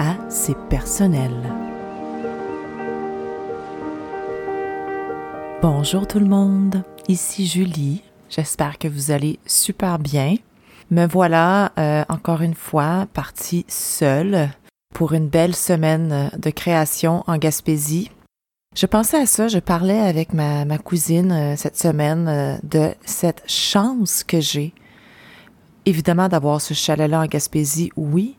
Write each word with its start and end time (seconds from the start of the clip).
à 0.00 0.16
C'est 0.30 0.56
personnel. 0.70 1.30
Bonjour 5.60 6.06
tout 6.06 6.18
le 6.18 6.26
monde, 6.26 6.82
ici 7.06 7.46
Julie. 7.46 8.02
J'espère 8.30 8.78
que 8.78 8.88
vous 8.88 9.10
allez 9.10 9.38
super 9.44 9.98
bien. 9.98 10.36
Me 10.90 11.06
voilà 11.06 11.72
euh, 11.78 12.02
encore 12.08 12.40
une 12.40 12.54
fois 12.54 13.06
partie 13.12 13.66
seule 13.68 14.48
pour 14.94 15.12
une 15.12 15.28
belle 15.28 15.54
semaine 15.54 16.30
de 16.36 16.50
création 16.50 17.22
en 17.26 17.36
Gaspésie. 17.36 18.10
Je 18.74 18.86
pensais 18.86 19.18
à 19.18 19.26
ça, 19.26 19.48
je 19.48 19.58
parlais 19.58 20.00
avec 20.00 20.32
ma, 20.32 20.64
ma 20.64 20.78
cousine 20.78 21.32
euh, 21.32 21.56
cette 21.56 21.76
semaine 21.76 22.26
euh, 22.26 22.56
de 22.62 22.94
cette 23.04 23.42
chance 23.46 24.24
que 24.24 24.40
j'ai. 24.40 24.72
Évidemment 25.84 26.28
d'avoir 26.28 26.60
ce 26.62 26.72
chalet-là 26.72 27.20
en 27.20 27.26
Gaspésie, 27.26 27.90
oui, 27.96 28.36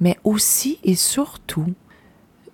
mais 0.00 0.18
aussi 0.24 0.78
et 0.84 0.94
surtout 0.94 1.74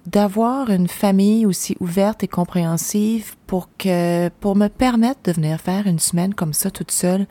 d'avoir 0.06 0.70
une 0.70 0.88
famille 0.88 1.47
aussi 1.47 1.77
ouverte 1.80 2.24
et 2.24 2.28
compréhensive 2.28 3.36
pour 3.47 3.69
que 3.77 4.28
pour 4.41 4.56
me 4.56 4.69
permettre 4.69 5.20
de 5.24 5.32
venir 5.32 5.60
faire 5.60 5.86
une 5.86 5.98
semaine 5.98 6.34
comme 6.34 6.52
ça 6.52 6.70
toute 6.70 6.91
seule. 6.91 7.27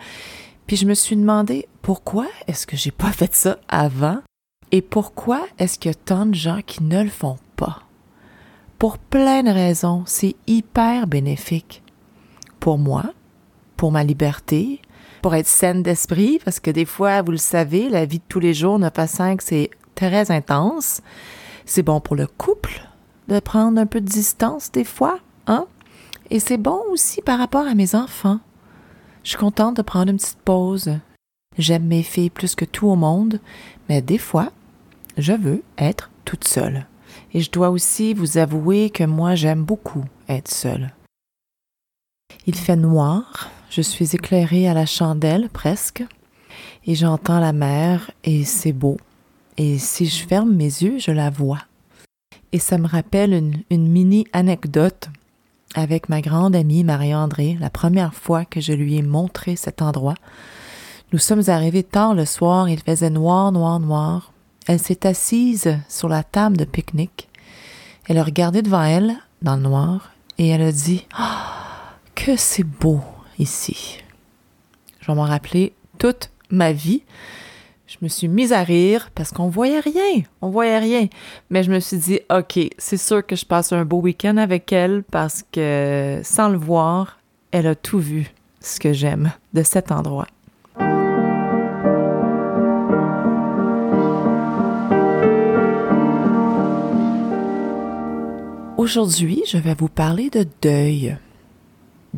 Puis 0.68 0.78
je 0.78 0.86
me 0.86 0.94
suis 0.94 1.16
demandé 1.16 1.68
pourquoi 1.82 2.28
est-ce 2.48 2.68
que 2.68 2.78
j'ai 2.78 2.92
pas 2.92 3.12
fait 3.12 3.34
ça 3.34 3.58
avant? 3.68 4.20
Et 4.72 4.82
pourquoi 4.82 5.42
est-ce 5.58 5.80
qu'il 5.80 5.90
y 5.90 5.96
a 5.96 5.98
tant 5.98 6.28
de 6.28 6.36
gens 6.36 6.62
qui 6.66 6.84
ne 6.84 7.02
le 7.02 7.10
font 7.10 7.38
pas? 7.56 7.84
Pour 8.78 8.98
plein 8.98 9.44
de 9.44 9.50
raisons, 9.50 10.04
c'est 10.06 10.36
hyper 10.46 11.08
bénéfique. 11.08 11.82
Pour 12.60 12.78
moi, 12.78 13.04
pour 13.78 13.92
ma 13.92 14.04
liberté, 14.04 14.80
pour 15.22 15.36
être 15.36 15.48
saine 15.48 15.84
d'esprit, 15.84 16.40
parce 16.46 16.60
que 16.60 16.72
des 16.72 16.86
fois, 16.86 17.22
vous 17.22 17.32
le 17.32 17.38
savez, 17.38 17.90
la 17.90 18.06
vie 18.06 18.20
de 18.20 18.24
tous 18.30 18.40
les 18.40 18.54
jours, 18.54 18.78
9 18.78 18.92
à 18.98 19.08
5, 19.08 19.42
c'est 19.42 19.70
très 20.08 20.32
intense. 20.32 21.02
C'est 21.66 21.84
bon 21.84 22.00
pour 22.00 22.16
le 22.16 22.28
couple 22.28 22.82
de 23.28 23.40
prendre 23.40 23.80
un 23.80 23.86
peu 23.86 24.02
de 24.02 24.06
distance 24.06 24.72
des 24.72 24.86
fois, 24.86 25.20
hein? 25.48 25.66
Et 26.30 26.40
c'est 26.40 26.58
bon 26.58 26.82
aussi 26.92 27.22
par 27.22 27.38
rapport 27.38 27.68
à 27.68 27.76
mes 27.76 27.96
enfants. 27.96 28.40
Je 29.24 29.30
suis 29.30 29.38
contente 29.38 29.78
de 29.78 29.82
prendre 29.82 30.12
une 30.12 30.18
petite 30.18 30.40
pause. 30.40 30.98
J'aime 31.58 31.86
mes 31.86 32.04
filles 32.04 32.30
plus 32.30 32.56
que 32.56 32.66
tout 32.66 32.88
au 32.88 32.96
monde, 32.96 33.40
mais 33.90 34.02
des 34.02 34.18
fois, 34.18 34.52
je 35.18 35.34
veux 35.34 35.64
être 35.78 36.10
toute 36.24 36.48
seule. 36.48 36.88
Et 37.34 37.42
je 37.42 37.52
dois 37.52 37.70
aussi 37.70 38.14
vous 38.14 38.38
avouer 38.38 38.90
que 38.90 39.04
moi, 39.04 39.36
j'aime 39.36 39.64
beaucoup 39.64 40.06
être 40.30 40.50
seule. 40.50 40.94
Il 42.46 42.56
fait 42.56 42.76
noir, 42.76 43.50
je 43.70 43.82
suis 43.82 44.16
éclairée 44.16 44.70
à 44.70 44.74
la 44.74 44.86
chandelle 44.86 45.50
presque, 45.50 46.04
et 46.86 46.96
j'entends 46.96 47.40
la 47.40 47.54
mer, 47.54 48.12
et 48.24 48.46
c'est 48.46 48.72
beau. 48.72 48.98
Et 49.60 49.78
si 49.78 50.06
je 50.06 50.26
ferme 50.26 50.54
mes 50.54 50.64
yeux, 50.64 51.00
je 51.00 51.12
la 51.12 51.30
vois. 51.30 51.60
Et 52.54 52.60
ça 52.60 52.78
me 52.78 52.88
rappelle 52.88 53.34
une, 53.34 53.88
mini 53.90 54.26
anecdote 54.32 55.10
avec 55.76 56.08
ma 56.08 56.22
grande 56.22 56.56
amie 56.56 56.86
Marie-André, 56.86 57.58
la 57.60 57.70
première 57.70 58.14
fois 58.14 58.46
que 58.46 58.62
je 58.62 58.72
lui 58.72 58.96
ai 58.96 59.02
montré 59.02 59.58
cet 59.58 59.82
endroit. 59.82 60.16
Nous 61.12 61.20
sommes 61.20 61.44
arrivés 61.48 61.84
tard 61.84 62.16
le 62.16 62.26
soir, 62.26 62.70
il 62.70 62.80
faisait 62.80 63.10
noir, 63.10 63.52
noir, 63.52 63.82
noir. 63.82 64.32
Elle 64.66 64.80
s'est 64.80 65.06
assise 65.06 65.78
sur 65.90 66.08
la 66.08 66.24
table 66.24 66.56
de 66.56 66.64
pique-nique. 66.64 67.28
Elle 68.08 68.18
a 68.18 68.24
regardé 68.24 68.62
devant 68.62 68.84
elle, 68.84 69.18
dans 69.42 69.58
le 69.58 69.62
noir, 69.62 70.14
et 70.38 70.48
elle 70.48 70.62
a 70.62 70.72
dit 70.72 71.06
ah, 71.14 71.98
Que 72.16 72.38
c'est 72.38 72.64
beau 72.64 73.02
ici. 73.38 73.98
Je 75.02 75.08
vais 75.08 75.16
m'en 75.16 75.24
rappeler 75.24 75.74
toute 75.98 76.32
ma 76.50 76.72
vie. 76.72 77.04
Je 77.90 77.98
me 78.04 78.08
suis 78.08 78.28
mise 78.28 78.54
à 78.54 78.62
rire 78.62 79.10
parce 79.16 79.32
qu'on 79.32 79.50
voyait 79.50 79.80
rien, 79.80 80.22
on 80.44 80.52
voyait 80.52 80.78
rien. 80.78 81.08
Mais 81.50 81.64
je 81.64 81.72
me 81.72 81.80
suis 81.80 81.98
dit, 81.98 82.20
OK, 82.30 82.60
c'est 82.78 82.98
sûr 82.98 83.26
que 83.26 83.36
je 83.36 83.48
passe 83.48 83.74
un 83.74 83.84
beau 83.84 84.00
week-end 84.00 84.38
avec 84.38 84.72
elle 84.72 85.02
parce 85.10 85.44
que 85.52 86.22
sans 86.24 86.50
le 86.50 86.58
voir, 86.60 87.18
elle 87.50 87.66
a 87.66 87.74
tout 87.74 87.98
vu, 87.98 88.32
ce 88.60 88.80
que 88.80 88.94
j'aime 88.94 89.32
de 89.56 89.64
cet 89.64 89.92
endroit. 89.92 90.28
Aujourd'hui, 98.78 99.42
je 99.48 99.58
vais 99.58 99.74
vous 99.74 99.90
parler 99.90 100.30
de 100.30 100.46
deuil. 100.62 101.18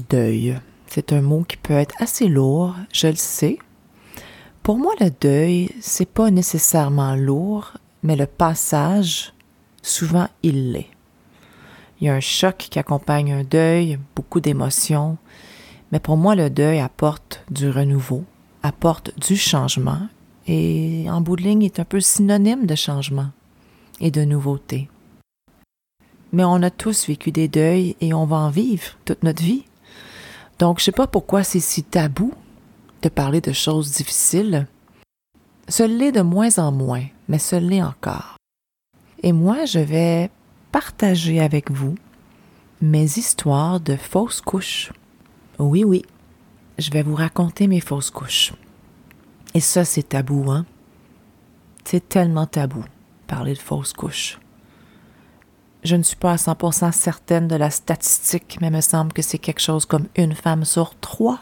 Deuil, 0.09 0.59
c'est 0.87 1.13
un 1.13 1.21
mot 1.21 1.45
qui 1.47 1.55
peut 1.55 1.75
être 1.75 1.95
assez 1.99 2.27
lourd, 2.27 2.75
je 2.91 3.07
le 3.07 3.15
sais, 3.15 3.57
pour 4.63 4.77
moi, 4.77 4.93
le 4.99 5.09
deuil, 5.09 5.69
c'est 5.81 6.09
pas 6.09 6.29
nécessairement 6.29 7.15
lourd, 7.15 7.73
mais 8.03 8.15
le 8.15 8.27
passage, 8.27 9.33
souvent, 9.81 10.27
il 10.43 10.71
l'est. 10.71 10.89
Il 11.99 12.07
y 12.07 12.09
a 12.09 12.13
un 12.13 12.19
choc 12.19 12.57
qui 12.57 12.77
accompagne 12.77 13.31
un 13.31 13.43
deuil, 13.43 13.97
beaucoup 14.15 14.39
d'émotions, 14.39 15.17
mais 15.91 15.99
pour 15.99 16.15
moi, 16.15 16.35
le 16.35 16.49
deuil 16.49 16.79
apporte 16.79 17.43
du 17.49 17.69
renouveau, 17.69 18.23
apporte 18.61 19.17
du 19.19 19.35
changement, 19.35 20.07
et 20.47 21.05
en 21.09 21.21
bout 21.21 21.35
de 21.35 21.43
ligne, 21.43 21.63
est 21.63 21.79
un 21.79 21.85
peu 21.85 21.99
synonyme 21.99 22.65
de 22.65 22.75
changement 22.75 23.29
et 23.99 24.11
de 24.11 24.23
nouveauté. 24.23 24.89
Mais 26.33 26.43
on 26.43 26.61
a 26.61 26.69
tous 26.69 27.07
vécu 27.07 27.31
des 27.31 27.47
deuils 27.47 27.95
et 27.99 28.13
on 28.13 28.25
va 28.25 28.37
en 28.37 28.49
vivre 28.49 28.97
toute 29.05 29.23
notre 29.23 29.43
vie. 29.43 29.63
Donc, 30.59 30.79
je 30.79 30.85
sais 30.85 30.91
pas 30.91 31.07
pourquoi 31.07 31.43
c'est 31.43 31.59
si 31.59 31.83
tabou 31.83 32.33
de 33.01 33.09
parler 33.09 33.41
de 33.41 33.51
choses 33.51 33.91
difficiles. 33.91 34.67
Ce 35.67 35.83
l'est 35.83 36.11
de 36.11 36.21
moins 36.21 36.59
en 36.59 36.71
moins, 36.71 37.05
mais 37.27 37.39
ce 37.39 37.55
l'est 37.55 37.81
encore. 37.81 38.35
Et 39.23 39.31
moi, 39.31 39.65
je 39.65 39.79
vais 39.79 40.29
partager 40.71 41.39
avec 41.39 41.71
vous 41.71 41.95
mes 42.81 43.03
histoires 43.17 43.79
de 43.79 43.95
fausses 43.95 44.41
couches. 44.41 44.91
Oui, 45.59 45.83
oui, 45.83 46.03
je 46.77 46.89
vais 46.91 47.03
vous 47.03 47.15
raconter 47.15 47.67
mes 47.67 47.79
fausses 47.79 48.09
couches. 48.09 48.53
Et 49.53 49.59
ça, 49.59 49.85
c'est 49.85 50.09
tabou, 50.09 50.49
hein? 50.49 50.65
C'est 51.83 52.07
tellement 52.07 52.45
tabou, 52.45 52.83
parler 53.27 53.53
de 53.53 53.59
fausses 53.59 53.93
couches. 53.93 54.39
Je 55.83 55.95
ne 55.95 56.03
suis 56.03 56.15
pas 56.15 56.33
à 56.33 56.35
100% 56.35 56.91
certaine 56.91 57.47
de 57.47 57.55
la 57.55 57.71
statistique, 57.71 58.59
mais 58.61 58.69
me 58.69 58.81
semble 58.81 59.13
que 59.13 59.21
c'est 59.21 59.39
quelque 59.39 59.61
chose 59.61 59.85
comme 59.85 60.07
une 60.15 60.35
femme 60.35 60.63
sur 60.63 60.95
trois 60.99 61.39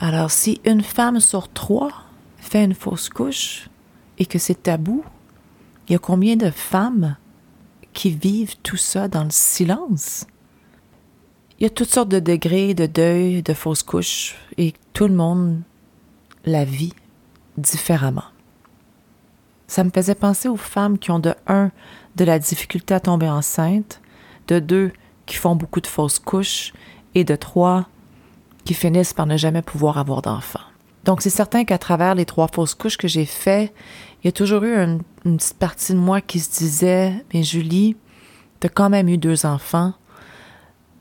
alors, 0.00 0.30
si 0.30 0.60
une 0.64 0.82
femme 0.82 1.18
sur 1.18 1.48
trois 1.52 1.90
fait 2.36 2.64
une 2.64 2.74
fausse 2.74 3.08
couche 3.08 3.68
et 4.18 4.26
que 4.26 4.38
c'est 4.38 4.62
tabou, 4.62 5.04
il 5.88 5.92
y 5.92 5.96
a 5.96 5.98
combien 5.98 6.36
de 6.36 6.50
femmes 6.50 7.16
qui 7.92 8.10
vivent 8.10 8.56
tout 8.62 8.76
ça 8.76 9.08
dans 9.08 9.24
le 9.24 9.30
silence? 9.30 10.26
Il 11.58 11.64
y 11.64 11.66
a 11.66 11.70
toutes 11.70 11.90
sortes 11.90 12.10
de 12.10 12.20
degrés 12.20 12.74
de 12.74 12.86
deuil, 12.86 13.42
de 13.42 13.52
fausse 13.54 13.82
couche, 13.82 14.36
et 14.56 14.74
tout 14.92 15.08
le 15.08 15.14
monde 15.14 15.60
la 16.44 16.64
vit 16.64 16.94
différemment. 17.56 18.24
Ça 19.66 19.82
me 19.82 19.90
faisait 19.90 20.14
penser 20.14 20.48
aux 20.48 20.56
femmes 20.56 20.98
qui 20.98 21.10
ont 21.10 21.18
de 21.18 21.34
un, 21.48 21.72
de 22.14 22.24
la 22.24 22.38
difficulté 22.38 22.94
à 22.94 23.00
tomber 23.00 23.28
enceinte, 23.28 24.00
de 24.46 24.60
deux, 24.60 24.92
qui 25.26 25.34
font 25.34 25.56
beaucoup 25.56 25.80
de 25.80 25.88
fausses 25.88 26.20
couches, 26.20 26.72
et 27.16 27.24
de 27.24 27.34
trois, 27.34 27.88
qui 28.68 28.74
finissent 28.74 29.14
par 29.14 29.24
ne 29.24 29.38
jamais 29.38 29.62
pouvoir 29.62 29.96
avoir 29.96 30.20
d'enfants. 30.20 30.60
Donc, 31.04 31.22
c'est 31.22 31.30
certain 31.30 31.64
qu'à 31.64 31.78
travers 31.78 32.14
les 32.14 32.26
trois 32.26 32.48
fausses 32.48 32.74
couches 32.74 32.98
que 32.98 33.08
j'ai 33.08 33.24
fait, 33.24 33.72
il 34.20 34.26
y 34.26 34.28
a 34.28 34.32
toujours 34.32 34.62
eu 34.62 34.76
une, 34.76 35.00
petite 35.24 35.56
partie 35.58 35.94
de 35.94 35.98
moi 35.98 36.20
qui 36.20 36.38
se 36.38 36.50
disait, 36.58 37.24
mais 37.32 37.42
Julie, 37.42 37.96
t'as 38.60 38.68
quand 38.68 38.90
même 38.90 39.08
eu 39.08 39.16
deux 39.16 39.46
enfants 39.46 39.94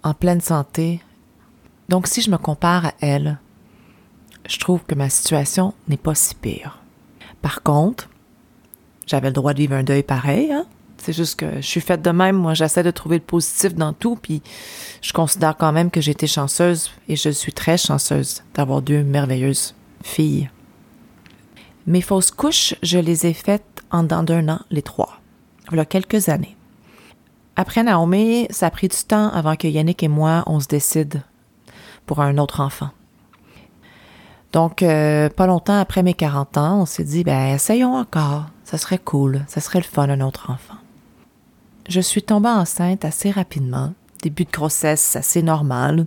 en 0.02 0.14
pleine 0.14 0.40
santé. 0.40 1.02
Donc, 1.90 2.08
si 2.08 2.22
je 2.22 2.32
me 2.32 2.38
compare 2.38 2.86
à 2.86 2.94
elle, 3.02 3.38
je 4.48 4.60
trouve 4.60 4.86
que 4.86 4.96
ma 4.96 5.10
situation 5.10 5.74
n'est 5.90 5.98
pas 5.98 6.16
si 6.16 6.36
pire. 6.36 6.80
Par 7.42 7.64
contre, 7.64 8.08
j'avais 9.08 9.28
le 9.28 9.34
droit 9.34 9.54
de 9.54 9.60
vivre 9.60 9.76
un 9.76 9.84
deuil 9.84 10.04
pareil, 10.04 10.54
hein? 10.54 10.68
C'est 10.98 11.14
juste 11.14 11.40
que 11.40 11.58
je 11.58 11.68
suis 11.68 11.82
faite 11.82 12.02
de 12.02 12.10
même. 12.10 12.36
Moi, 12.36 12.54
j'essaie 12.54 12.84
de 12.84 12.92
trouver 12.92 13.18
le 13.18 13.24
positif 13.24 13.76
dans 13.76 13.94
tout, 13.94 14.16
puis 14.16 14.42
je 15.02 15.14
considère 15.14 15.56
quand 15.56 15.72
même 15.72 15.92
que 15.92 16.02
j'ai 16.02 16.12
été 16.12 16.28
chanceuse 16.28 16.92
et 17.08 17.16
je 17.16 17.30
suis 17.30 17.54
très 17.54 17.78
chanceuse 17.78 18.44
d'avoir 18.54 18.82
deux 18.82 19.04
merveilleuses 19.04 19.76
filles. 20.04 20.50
Mes 21.86 22.02
fausses 22.02 22.32
couches, 22.32 22.76
je 22.84 22.98
les 22.98 23.26
ai 23.26 23.34
faites 23.34 23.64
en 23.92 24.04
dedans 24.04 24.24
d'un 24.24 24.50
an, 24.50 24.60
les 24.72 24.82
trois. 24.82 25.20
a 25.72 25.86
quelques 25.86 26.30
années. 26.30 26.58
Après 27.56 27.82
Naomi, 27.84 28.48
ça 28.50 28.68
a 28.68 28.72
pris 28.72 28.88
du 28.88 28.98
temps 28.98 29.30
avant 29.30 29.56
que 29.56 29.68
Yannick 29.68 30.04
et 30.04 30.08
moi, 30.08 30.44
on 30.48 30.60
se 30.60 30.68
décide 30.68 31.22
pour 32.06 32.22
un 32.22 32.38
autre 32.38 32.62
enfant. 32.62 32.90
Donc, 34.54 34.82
euh, 34.82 35.30
pas 35.30 35.48
longtemps 35.48 35.80
après 35.80 36.04
mes 36.04 36.14
40 36.14 36.58
ans, 36.58 36.82
on 36.82 36.86
s'est 36.86 37.04
dit, 37.04 37.24
ben, 37.24 37.54
essayons 37.54 37.96
encore. 37.96 38.46
Ça 38.64 38.78
serait 38.78 38.98
cool. 38.98 39.44
Ça 39.48 39.62
serait 39.62 39.80
le 39.80 39.86
fun, 39.86 40.10
un 40.10 40.22
autre 40.22 40.52
enfant. 40.52 40.76
Je 41.88 42.02
suis 42.02 42.22
tombée 42.22 42.50
enceinte 42.50 43.06
assez 43.06 43.32
rapidement. 43.32 43.94
Début 44.22 44.44
de 44.44 44.52
grossesse 44.52 45.16
assez 45.16 45.42
normal. 45.42 46.06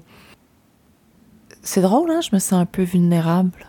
C'est 1.63 1.81
drôle, 1.81 2.11
hein? 2.11 2.21
Je 2.21 2.31
me 2.35 2.39
sens 2.39 2.61
un 2.61 2.67
peu 2.67 2.83
vulnérable. 2.83 3.67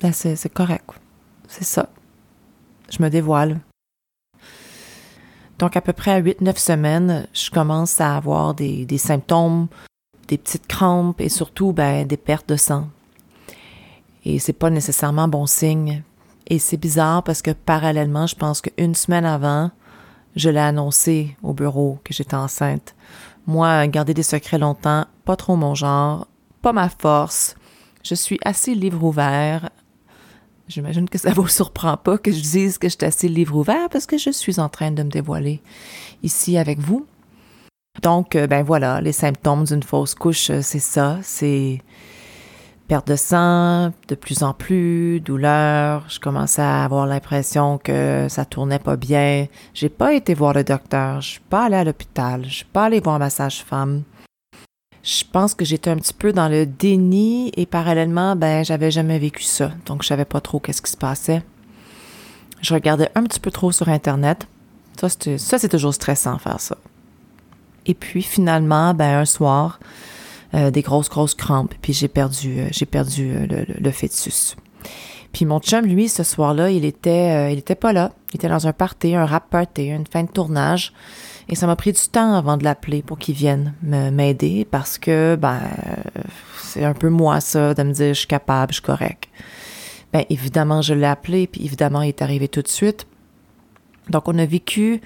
Ben, 0.00 0.12
c'est 0.12 0.52
correct. 0.52 0.90
C'est 1.46 1.64
ça. 1.64 1.90
Je 2.90 3.02
me 3.02 3.10
dévoile. 3.10 3.60
Donc, 5.58 5.76
à 5.76 5.80
peu 5.80 5.92
près 5.92 6.12
à 6.12 6.22
8-9 6.22 6.58
semaines, 6.58 7.28
je 7.34 7.50
commence 7.50 8.00
à 8.00 8.16
avoir 8.16 8.54
des, 8.54 8.86
symptômes, 8.98 9.68
des 10.28 10.38
petites 10.38 10.66
crampes 10.66 11.20
et 11.20 11.28
surtout 11.28 11.72
ben, 11.72 12.06
des 12.06 12.16
pertes 12.16 12.48
de 12.48 12.56
sang. 12.56 12.88
Et 14.24 14.38
c'est 14.38 14.54
pas 14.54 14.70
nécessairement 14.70 15.28
bon 15.28 15.46
signe. 15.46 16.02
Et 16.46 16.58
c'est 16.58 16.78
bizarre 16.78 17.22
parce 17.22 17.42
que 17.42 17.50
parallèlement, 17.50 18.26
je 18.26 18.36
pense 18.36 18.62
qu'une 18.62 18.94
semaine 18.94 19.26
avant, 19.26 19.70
je 20.36 20.50
l'ai 20.50 20.60
annoncé 20.60 21.36
au 21.42 21.52
bureau 21.52 21.98
que 22.04 22.14
j'étais 22.14 22.34
enceinte. 22.34 22.94
Moi, 23.46 23.86
garder 23.88 24.14
des 24.14 24.22
secrets 24.22 24.58
longtemps, 24.58 25.06
pas 25.24 25.36
trop 25.36 25.56
mon 25.56 25.74
genre, 25.74 26.26
pas 26.62 26.72
ma 26.72 26.88
force. 26.88 27.56
Je 28.02 28.14
suis 28.14 28.38
assez 28.44 28.74
livre 28.74 29.02
ouvert. 29.04 29.70
J'imagine 30.66 31.08
que 31.08 31.18
ça 31.18 31.32
vous 31.32 31.48
surprend 31.48 31.96
pas 31.96 32.18
que 32.18 32.32
je 32.32 32.40
dise 32.40 32.78
que 32.78 32.88
je 32.88 32.96
suis 32.96 33.06
assez 33.06 33.28
livre 33.28 33.56
ouvert 33.56 33.88
parce 33.90 34.06
que 34.06 34.18
je 34.18 34.30
suis 34.30 34.58
en 34.60 34.68
train 34.68 34.90
de 34.90 35.02
me 35.02 35.10
dévoiler 35.10 35.60
ici 36.22 36.56
avec 36.56 36.78
vous. 36.78 37.06
Donc, 38.02 38.34
euh, 38.34 38.46
ben 38.46 38.64
voilà, 38.64 39.00
les 39.00 39.12
symptômes 39.12 39.64
d'une 39.64 39.82
fausse 39.82 40.14
couche, 40.14 40.50
euh, 40.50 40.62
c'est 40.62 40.80
ça, 40.80 41.18
c'est 41.22 41.80
perte 42.88 43.08
de 43.08 43.16
sang, 43.16 43.92
de 44.08 44.14
plus 44.14 44.42
en 44.42 44.52
plus, 44.52 45.20
douleur. 45.20 46.04
Je 46.08 46.20
commençais 46.20 46.62
à 46.62 46.84
avoir 46.84 47.06
l'impression 47.06 47.78
que 47.78 48.26
ça 48.28 48.44
tournait 48.44 48.78
pas 48.78 48.96
bien. 48.96 49.46
J'ai 49.72 49.88
pas 49.88 50.12
été 50.12 50.34
voir 50.34 50.52
le 50.52 50.64
docteur. 50.64 51.20
Je 51.20 51.30
suis 51.30 51.40
pas 51.40 51.64
allée 51.64 51.76
à 51.76 51.84
l'hôpital. 51.84 52.44
Je 52.44 52.56
suis 52.56 52.64
pas 52.64 52.84
allée 52.84 53.00
voir 53.00 53.18
ma 53.18 53.30
sage-femme. 53.30 54.02
Je 55.02 55.24
pense 55.30 55.54
que 55.54 55.64
j'étais 55.64 55.90
un 55.90 55.96
petit 55.96 56.14
peu 56.14 56.32
dans 56.32 56.48
le 56.48 56.64
déni 56.64 57.52
et 57.56 57.66
parallèlement, 57.66 58.36
ben, 58.36 58.64
j'avais 58.64 58.90
jamais 58.90 59.18
vécu 59.18 59.42
ça. 59.42 59.70
Donc, 59.84 60.02
je 60.02 60.08
savais 60.08 60.24
pas 60.24 60.40
trop 60.40 60.60
qu'est-ce 60.60 60.80
qui 60.80 60.90
se 60.90 60.96
passait. 60.96 61.42
Je 62.62 62.72
regardais 62.72 63.10
un 63.14 63.22
petit 63.24 63.40
peu 63.40 63.50
trop 63.50 63.70
sur 63.70 63.90
Internet. 63.90 64.46
Ça, 64.96 65.08
c'est 65.10 65.68
toujours 65.68 65.92
stressant, 65.92 66.38
faire 66.38 66.60
ça. 66.60 66.78
Et 67.84 67.92
puis, 67.92 68.22
finalement, 68.22 68.94
ben, 68.94 69.18
un 69.18 69.24
soir, 69.26 69.78
euh, 70.54 70.70
des 70.70 70.82
grosses, 70.82 71.08
grosses 71.08 71.34
crampes, 71.34 71.74
puis 71.80 71.92
j'ai 71.92 72.08
perdu, 72.08 72.60
euh, 72.60 72.68
j'ai 72.70 72.86
perdu 72.86 73.32
euh, 73.32 73.46
le, 73.46 73.66
le, 73.80 73.90
fœtus. 73.90 74.56
Puis 75.32 75.46
mon 75.46 75.58
chum, 75.58 75.84
lui, 75.84 76.08
ce 76.08 76.22
soir-là, 76.22 76.70
il 76.70 76.84
était, 76.84 77.52
il 77.52 77.58
était 77.58 77.74
pas 77.74 77.92
là. 77.92 78.12
Il 78.32 78.36
était 78.36 78.48
dans 78.48 78.68
un 78.68 78.72
party, 78.72 79.16
un 79.16 79.26
rap 79.26 79.50
party, 79.50 79.86
une 79.86 80.06
fin 80.06 80.22
de 80.22 80.28
tournage. 80.28 80.92
Et 81.48 81.56
ça 81.56 81.66
m'a 81.66 81.74
pris 81.74 81.92
du 81.92 82.00
temps 82.00 82.34
avant 82.34 82.56
de 82.56 82.62
l'appeler 82.62 83.02
pour 83.02 83.18
qu'il 83.18 83.34
vienne 83.34 83.74
m'aider 83.82 84.64
parce 84.70 84.96
que, 84.96 85.34
ben, 85.34 85.60
c'est 86.62 86.84
un 86.84 86.94
peu 86.94 87.08
moi, 87.08 87.40
ça, 87.40 87.74
de 87.74 87.82
me 87.82 87.92
dire 87.92 88.14
je 88.14 88.20
suis 88.20 88.28
capable, 88.28 88.72
je 88.72 88.76
suis 88.76 88.82
correct. 88.84 89.28
Ben, 90.12 90.24
évidemment, 90.30 90.82
je 90.82 90.94
l'ai 90.94 91.06
appelé, 91.06 91.48
puis 91.48 91.64
évidemment, 91.64 92.02
il 92.02 92.10
est 92.10 92.22
arrivé 92.22 92.46
tout 92.46 92.62
de 92.62 92.68
suite. 92.68 93.04
Donc, 94.10 94.28
on 94.28 94.38
a 94.38 94.46
vécu 94.46 95.00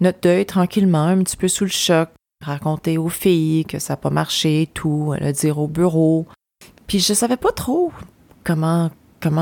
notre 0.00 0.20
deuil 0.20 0.46
tranquillement, 0.46 1.02
un 1.02 1.24
petit 1.24 1.36
peu 1.36 1.48
sous 1.48 1.64
le 1.64 1.70
choc 1.70 2.10
raconter 2.44 2.98
aux 2.98 3.08
filles 3.08 3.64
que 3.64 3.78
ça 3.78 3.94
n'a 3.94 3.96
pas 3.96 4.10
marché 4.10 4.68
tout, 4.74 5.14
le 5.20 5.32
dire 5.32 5.58
au 5.58 5.68
bureau. 5.68 6.26
Puis 6.86 7.00
je 7.00 7.14
savais 7.14 7.36
pas 7.36 7.52
trop 7.52 7.92
comment 8.44 8.90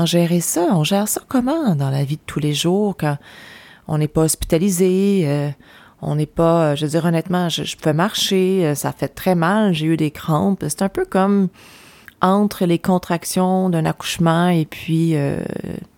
gérer 0.05 0.39
ça. 0.39 0.67
On 0.71 0.83
gère 0.83 1.07
ça 1.07 1.21
comment 1.27 1.75
dans 1.75 1.89
la 1.89 2.03
vie 2.03 2.17
de 2.17 2.21
tous 2.25 2.39
les 2.39 2.53
jours 2.53 2.95
quand 2.97 3.17
on 3.87 3.97
n'est 3.97 4.07
pas 4.07 4.21
hospitalisé, 4.21 5.23
euh, 5.25 5.49
on 6.01 6.15
n'est 6.15 6.25
pas, 6.25 6.71
euh, 6.71 6.75
je 6.75 6.85
veux 6.85 6.91
dire 6.91 7.05
honnêtement, 7.05 7.49
je, 7.49 7.75
peux 7.77 7.93
marcher, 7.93 8.65
euh, 8.65 8.75
ça 8.75 8.91
fait 8.91 9.09
très 9.09 9.35
mal, 9.35 9.73
j'ai 9.73 9.87
eu 9.87 9.97
des 9.97 10.11
crampes. 10.11 10.63
C'est 10.67 10.81
un 10.81 10.89
peu 10.89 11.05
comme 11.05 11.49
entre 12.21 12.65
les 12.65 12.79
contractions 12.79 13.69
d'un 13.69 13.85
accouchement 13.85 14.47
et 14.47 14.63
puis 14.63 15.13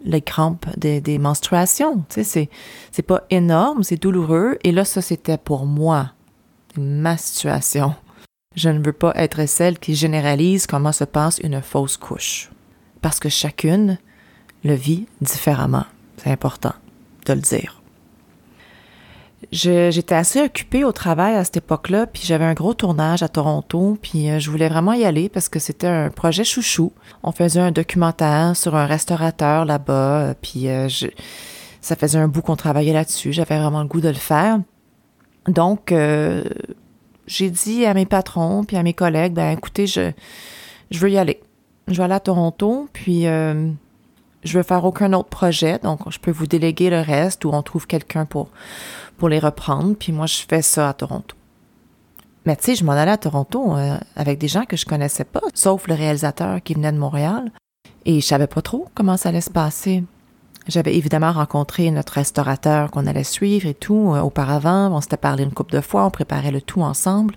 les 0.04 0.22
crampes 0.22 0.66
des, 0.76 1.00
des 1.00 1.20
menstruations. 1.20 1.98
Tu 2.10 2.16
sais, 2.16 2.24
c'est, 2.24 2.50
c'est 2.92 3.04
pas 3.04 3.26
énorme, 3.30 3.84
c'est 3.84 4.02
douloureux. 4.02 4.58
Et 4.64 4.72
là, 4.72 4.86
ça, 4.86 5.04
c'était 5.04 5.38
pour 5.38 5.68
moi 5.68 6.15
ma 6.78 7.18
situation. 7.18 7.96
Je 8.56 8.70
ne 8.70 8.84
veux 8.84 8.94
pas 8.94 9.14
être 9.16 9.46
celle 9.48 9.80
qui 9.80 9.96
généralise 9.96 10.68
comment 10.68 10.92
se 10.92 11.04
passe 11.04 11.40
une 11.40 11.62
fausse 11.62 11.98
couche. 11.98 12.50
Parce 13.02 13.20
que 13.20 13.30
chacune 13.30 13.98
le 14.64 14.74
vit 14.74 15.08
différemment. 15.22 15.86
C'est 16.18 16.32
important 16.32 16.74
de 17.26 17.34
le 17.34 17.42
dire. 17.42 17.82
J'étais 19.52 20.16
assez 20.16 20.42
occupée 20.42 20.84
au 20.84 20.92
travail 20.92 21.36
à 21.36 21.44
cette 21.44 21.58
époque-là, 21.58 22.08
puis 22.08 22.24
j'avais 22.26 22.46
un 22.46 22.54
gros 22.54 22.74
tournage 22.74 23.22
à 23.22 23.28
Toronto, 23.28 23.98
puis 24.02 24.30
euh, 24.30 24.40
je 24.40 24.50
voulais 24.50 24.70
vraiment 24.70 24.94
y 24.94 25.06
aller 25.06 25.30
parce 25.30 25.50
que 25.50 25.60
c'était 25.60 25.88
un 25.88 26.10
projet 26.10 26.44
chouchou. 26.44 26.94
On 27.22 27.32
faisait 27.32 27.60
un 27.60 27.72
documentaire 27.72 28.56
sur 28.56 28.76
un 28.76 28.86
restaurateur 28.86 29.66
là-bas, 29.66 30.34
puis 30.42 30.68
euh, 30.70 30.88
ça 31.82 31.96
faisait 31.96 32.18
un 32.18 32.28
bout 32.28 32.42
qu'on 32.42 32.56
travaillait 32.56 32.94
là-dessus. 32.94 33.34
J'avais 33.34 33.60
vraiment 33.60 33.82
le 33.82 33.88
goût 33.88 34.02
de 34.02 34.08
le 34.08 34.16
faire. 34.16 34.60
Donc, 35.48 35.92
euh, 35.92 36.44
j'ai 37.28 37.50
dit 37.50 37.86
à 37.86 37.94
mes 37.94 38.06
patrons 38.06 38.64
puis 38.64 38.78
à 38.78 38.84
mes 38.84 38.94
collègues, 38.94 39.34
ben 39.34 39.52
écoutez, 39.52 39.88
je, 39.88 40.12
je 40.92 41.00
veux 41.00 41.12
y 41.12 41.18
aller. 41.18 41.42
Je 41.88 41.98
vais 41.98 42.04
aller 42.04 42.14
à 42.14 42.20
Toronto, 42.20 42.90
puis 42.94 43.28
euh, 43.28 43.70
je 44.44 44.58
veux 44.58 44.64
faire 44.64 44.86
aucun 44.86 45.14
autre 45.14 45.30
projet, 45.30 45.78
donc 45.80 46.00
je 46.10 46.20
peux 46.20 46.32
vous 46.32 46.48
déléguer 46.48 46.90
le 46.90 47.00
reste 47.00 47.46
ou 47.46 47.50
on 47.52 47.62
trouve 47.62 47.86
quelqu'un 47.86 48.26
pour, 48.26 48.50
pour 49.18 49.30
les 49.30 49.40
reprendre, 49.40 49.96
puis 49.96 50.12
moi 50.12 50.26
je 50.26 50.44
fais 50.48 50.64
ça 50.64 50.90
à 50.90 50.94
Toronto. 50.94 51.36
Mais 52.46 52.56
tu 52.56 52.64
sais, 52.64 52.76
je 52.76 52.86
m'en 52.86 52.94
allais 52.94 53.12
à 53.12 53.18
Toronto 53.18 53.76
euh, 53.76 53.98
avec 54.16 54.40
des 54.40 54.48
gens 54.48 54.66
que 54.66 54.78
je 54.78 54.86
connaissais 54.86 55.26
pas, 55.26 55.42
sauf 55.54 55.88
le 55.88 55.94
réalisateur 55.94 56.62
qui 56.64 56.74
venait 56.74 56.92
de 56.92 56.98
Montréal, 56.98 57.52
et 58.06 58.20
je 58.20 58.26
savais 58.26 58.48
pas 58.48 58.62
trop 58.62 58.88
comment 58.96 59.18
ça 59.18 59.30
allait 59.30 59.42
se 59.42 59.50
passer. 59.50 60.04
J'avais 60.68 60.96
évidemment 60.96 61.32
rencontré 61.32 61.92
notre 61.92 62.14
restaurateur 62.14 62.90
qu'on 62.90 63.06
allait 63.06 63.24
suivre 63.24 63.68
et 63.68 63.76
tout 63.76 64.14
euh, 64.14 64.22
auparavant. 64.22 64.92
On 64.92 65.02
s'était 65.02 65.18
parlé 65.18 65.44
une 65.44 65.54
couple 65.54 65.74
de 65.74 65.82
fois, 65.82 66.06
on 66.06 66.10
préparait 66.10 66.52
le 66.52 66.62
tout 66.62 66.82
ensemble. 66.82 67.36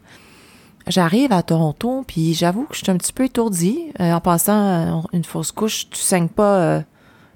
J'arrive 0.87 1.32
à 1.32 1.42
Toronto, 1.42 2.04
puis 2.06 2.32
j'avoue 2.32 2.64
que 2.64 2.75
je 2.75 2.82
suis 2.82 2.90
un 2.90 2.97
petit 2.97 3.12
peu 3.12 3.25
étourdie. 3.25 3.92
Euh, 4.00 4.12
en 4.12 4.20
passant, 4.20 4.54
euh, 4.54 5.00
une 5.12 5.25
fausse 5.25 5.52
couche, 5.52 5.90
tu 5.90 6.00
saignes 6.00 6.28
pas 6.28 6.82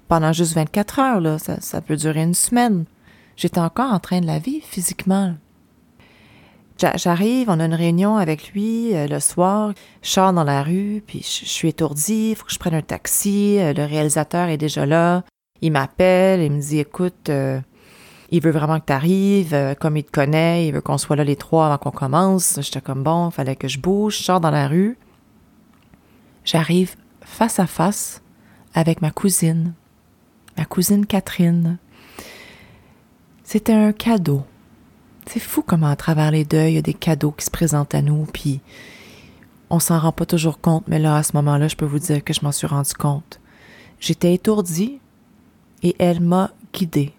pendant 0.07 0.33
juste 0.33 0.53
24 0.53 0.99
heures, 0.99 1.21
là. 1.21 1.37
Ça, 1.37 1.81
peut 1.81 1.95
durer 1.95 2.23
une 2.23 2.33
semaine. 2.33 2.85
J'étais 3.35 3.59
encore 3.59 3.93
en 3.93 3.99
train 3.99 4.21
de 4.21 4.25
la 4.25 4.39
vivre 4.39 4.65
physiquement. 4.65 5.35
J'arrive, 6.95 7.49
on 7.49 7.59
a 7.59 7.65
une 7.65 7.75
réunion 7.75 8.17
avec 8.17 8.51
lui 8.53 8.91
le 8.93 9.19
soir. 9.19 9.73
Je 10.01 10.09
sors 10.09 10.33
dans 10.33 10.43
la 10.43 10.63
rue, 10.63 11.03
puis 11.05 11.19
je 11.19 11.45
suis 11.45 11.69
étourdie. 11.69 12.31
Il 12.31 12.35
faut 12.35 12.45
que 12.45 12.51
je 12.51 12.59
prenne 12.59 12.73
un 12.73 12.81
taxi. 12.81 13.57
le 13.59 13.85
réalisateur 13.85 14.49
est 14.49 14.57
déjà 14.57 14.87
là 14.87 15.23
il 15.63 15.71
m'appelle, 15.71 16.41
il 16.41 16.51
me 16.51 16.59
dit 16.59 16.79
écoute, 16.79 17.29
euh, 17.29 17.61
il 18.31 18.41
veut 18.41 18.51
vraiment 18.51 18.81
que 18.81 18.87
tu 18.87 18.93
arrives, 18.93 19.53
euh, 19.53 19.75
comme 19.75 19.95
il 19.95 20.03
te 20.03 20.11
connaît, 20.11 20.67
il 20.67 20.73
veut 20.73 20.81
qu'on 20.81 20.97
soit 20.97 21.15
là 21.15 21.23
les 21.23 21.37
trois 21.37 21.67
avant 21.67 21.77
qu'on 21.77 21.91
commence. 21.91 22.59
J'étais 22.61 22.81
comme 22.81 23.01
bon, 23.01 23.29
il 23.29 23.31
fallait 23.31 23.55
que 23.55 23.69
je 23.69 23.79
bouge, 23.79 24.17
je 24.17 24.23
sors 24.23 24.41
dans 24.41 24.51
la 24.51 24.67
rue. 24.67 24.97
J'arrive 26.43 26.97
face 27.21 27.59
à 27.59 27.65
face 27.65 28.21
avec 28.73 29.01
ma 29.01 29.09
cousine, 29.09 29.73
ma 30.57 30.65
cousine 30.65 31.05
Catherine. 31.05 31.77
C'était 33.45 33.71
un 33.71 33.93
cadeau. 33.93 34.43
C'est 35.27 35.39
fou 35.39 35.63
comment 35.65 35.87
à 35.87 35.95
travers 35.95 36.31
les 36.31 36.43
deuils, 36.43 36.73
il 36.73 36.75
y 36.75 36.79
a 36.79 36.81
des 36.81 36.93
cadeaux 36.93 37.31
qui 37.31 37.45
se 37.45 37.51
présentent 37.51 37.95
à 37.95 38.01
nous, 38.01 38.25
puis 38.33 38.59
on 39.69 39.79
s'en 39.79 39.97
rend 39.97 40.11
pas 40.11 40.25
toujours 40.25 40.59
compte, 40.59 40.83
mais 40.89 40.99
là, 40.99 41.15
à 41.15 41.23
ce 41.23 41.37
moment-là, 41.37 41.69
je 41.69 41.77
peux 41.77 41.85
vous 41.85 41.99
dire 41.99 42.21
que 42.21 42.33
je 42.33 42.41
m'en 42.43 42.51
suis 42.51 42.67
rendu 42.67 42.93
compte. 42.93 43.39
J'étais 44.01 44.33
étourdie, 44.33 44.99
et 45.83 45.95
elle 45.99 46.21
m'a 46.21 46.51
guidée. 46.73 47.13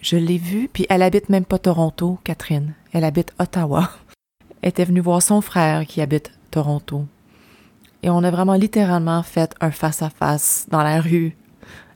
Je 0.00 0.16
l'ai 0.16 0.38
vue, 0.38 0.68
puis 0.72 0.86
elle 0.88 1.02
habite 1.02 1.28
même 1.28 1.44
pas 1.44 1.58
Toronto, 1.58 2.18
Catherine. 2.24 2.74
Elle 2.92 3.04
habite 3.04 3.34
Ottawa. 3.38 3.90
Elle 4.62 4.70
était 4.70 4.84
venue 4.84 5.00
voir 5.00 5.22
son 5.22 5.40
frère 5.40 5.86
qui 5.86 6.00
habite 6.00 6.32
Toronto. 6.50 7.06
Et 8.02 8.10
on 8.10 8.24
a 8.24 8.30
vraiment 8.30 8.54
littéralement 8.54 9.22
fait 9.22 9.54
un 9.60 9.70
face-à-face 9.70 10.66
dans 10.68 10.82
la 10.82 11.00
rue, 11.00 11.36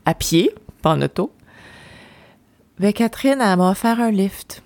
à 0.04 0.14
pied, 0.14 0.54
pas 0.80 0.92
en 0.92 1.02
auto. 1.02 1.32
Mais 2.78 2.92
Catherine, 2.92 3.40
elle 3.40 3.56
m'a 3.56 3.70
offert 3.70 4.00
un 4.00 4.12
lift. 4.12 4.62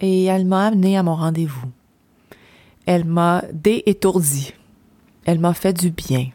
Et 0.00 0.24
elle 0.24 0.46
m'a 0.46 0.68
amené 0.68 0.96
à 0.96 1.02
mon 1.02 1.16
rendez-vous. 1.16 1.70
Elle 2.86 3.04
m'a 3.04 3.44
déétourdie. 3.52 4.54
Elle 5.26 5.40
m'a 5.40 5.52
fait 5.52 5.74
du 5.74 5.90
bien. 5.90 6.30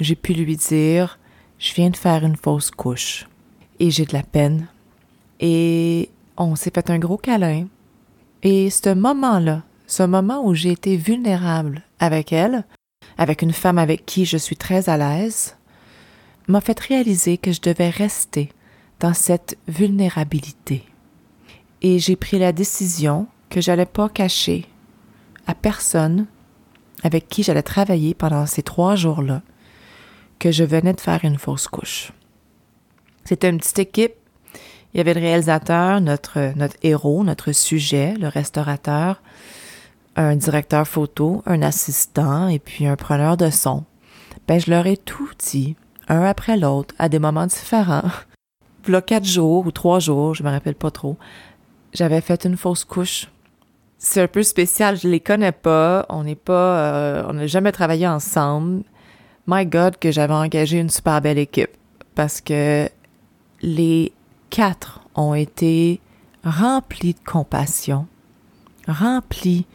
J'ai 0.00 0.14
pu 0.14 0.32
lui 0.32 0.56
dire 0.56 1.18
je 1.58 1.74
viens 1.74 1.90
de 1.90 1.96
faire 1.96 2.24
une 2.24 2.36
fausse 2.36 2.70
couche 2.70 3.26
et 3.78 3.90
j'ai 3.90 4.04
de 4.04 4.12
la 4.12 4.22
peine 4.22 4.68
Et 5.40 6.10
on 6.36 6.54
s'est 6.54 6.70
fait 6.74 6.90
un 6.90 6.98
gros 6.98 7.16
câlin. 7.16 7.66
Et 8.42 8.70
ce 8.70 8.94
moment-là, 8.94 9.62
ce 9.86 10.02
moment 10.02 10.44
où 10.46 10.54
j'ai 10.54 10.72
été 10.72 10.96
vulnérable 10.96 11.82
avec 11.98 12.32
elle, 12.32 12.64
avec 13.18 13.42
une 13.42 13.52
femme 13.52 13.78
avec 13.78 14.04
qui 14.04 14.24
je 14.24 14.36
suis 14.36 14.56
très 14.56 14.88
à 14.88 14.96
l'aise, 14.96 15.56
m'a 16.48 16.60
fait 16.60 16.78
réaliser 16.78 17.38
que 17.38 17.52
je 17.52 17.60
devais 17.60 17.90
rester 17.90 18.50
dans 19.00 19.14
cette 19.14 19.58
vulnérabilité. 19.66 20.84
Et 21.82 21.98
j'ai 21.98 22.16
pris 22.16 22.38
la 22.38 22.52
décision 22.52 23.26
que 23.50 23.60
j'allais 23.60 23.86
pas 23.86 24.08
cacher 24.08 24.66
à 25.46 25.54
personne 25.54 26.26
avec 27.02 27.28
qui 27.28 27.42
j'allais 27.42 27.62
travailler 27.62 28.14
pendant 28.14 28.46
ces 28.46 28.62
trois 28.62 28.96
jours-là 28.96 29.42
que 30.38 30.50
je 30.50 30.64
venais 30.64 30.92
de 30.92 31.00
faire 31.00 31.24
une 31.24 31.38
fausse 31.38 31.68
couche. 31.68 32.12
C'était 33.24 33.50
une 33.50 33.58
petite 33.58 33.78
équipe. 33.78 34.14
Il 34.94 34.98
y 34.98 35.00
avait 35.00 35.14
le 35.14 35.20
réalisateur, 35.20 36.00
notre, 36.00 36.56
notre 36.56 36.76
héros, 36.82 37.24
notre 37.24 37.52
sujet, 37.52 38.14
le 38.14 38.28
restaurateur, 38.28 39.20
un 40.16 40.36
directeur 40.36 40.86
photo, 40.86 41.42
un 41.44 41.62
assistant 41.62 42.48
et 42.48 42.58
puis 42.58 42.86
un 42.86 42.96
preneur 42.96 43.36
de 43.36 43.50
son. 43.50 43.84
Ben, 44.48 44.60
je 44.60 44.70
leur 44.70 44.86
ai 44.86 44.96
tout 44.96 45.28
dit, 45.38 45.76
un 46.08 46.22
après 46.22 46.56
l'autre, 46.56 46.94
à 46.98 47.08
des 47.08 47.18
moments 47.18 47.46
différents. 47.46 48.10
Là, 48.86 49.02
quatre 49.02 49.24
jours 49.24 49.66
ou 49.66 49.72
trois 49.72 49.98
jours, 49.98 50.34
je 50.34 50.44
me 50.44 50.50
rappelle 50.50 50.76
pas 50.76 50.92
trop, 50.92 51.16
j'avais 51.92 52.20
fait 52.20 52.44
une 52.44 52.56
fausse 52.56 52.84
couche. 52.84 53.28
C'est 53.98 54.22
un 54.22 54.28
peu 54.28 54.44
spécial, 54.44 54.96
je 54.96 55.08
les 55.08 55.20
connais 55.20 55.52
pas, 55.52 56.06
on 56.08 56.22
n'est 56.22 56.36
pas, 56.36 56.78
euh, 56.78 57.24
on 57.28 57.32
n'a 57.32 57.46
jamais 57.46 57.72
travaillé 57.72 58.06
ensemble. 58.06 58.84
My 59.48 59.64
God, 59.64 59.96
que 59.98 60.10
j'avais 60.10 60.34
engagé 60.34 60.78
une 60.78 60.90
super 60.90 61.20
belle 61.20 61.38
équipe 61.38 61.70
parce 62.16 62.40
que 62.40 62.88
les 63.62 64.12
quatre 64.50 65.00
ont 65.14 65.34
été 65.34 66.00
remplis 66.42 67.14
de 67.14 67.20
compassion, 67.24 68.06
remplis 68.88 69.66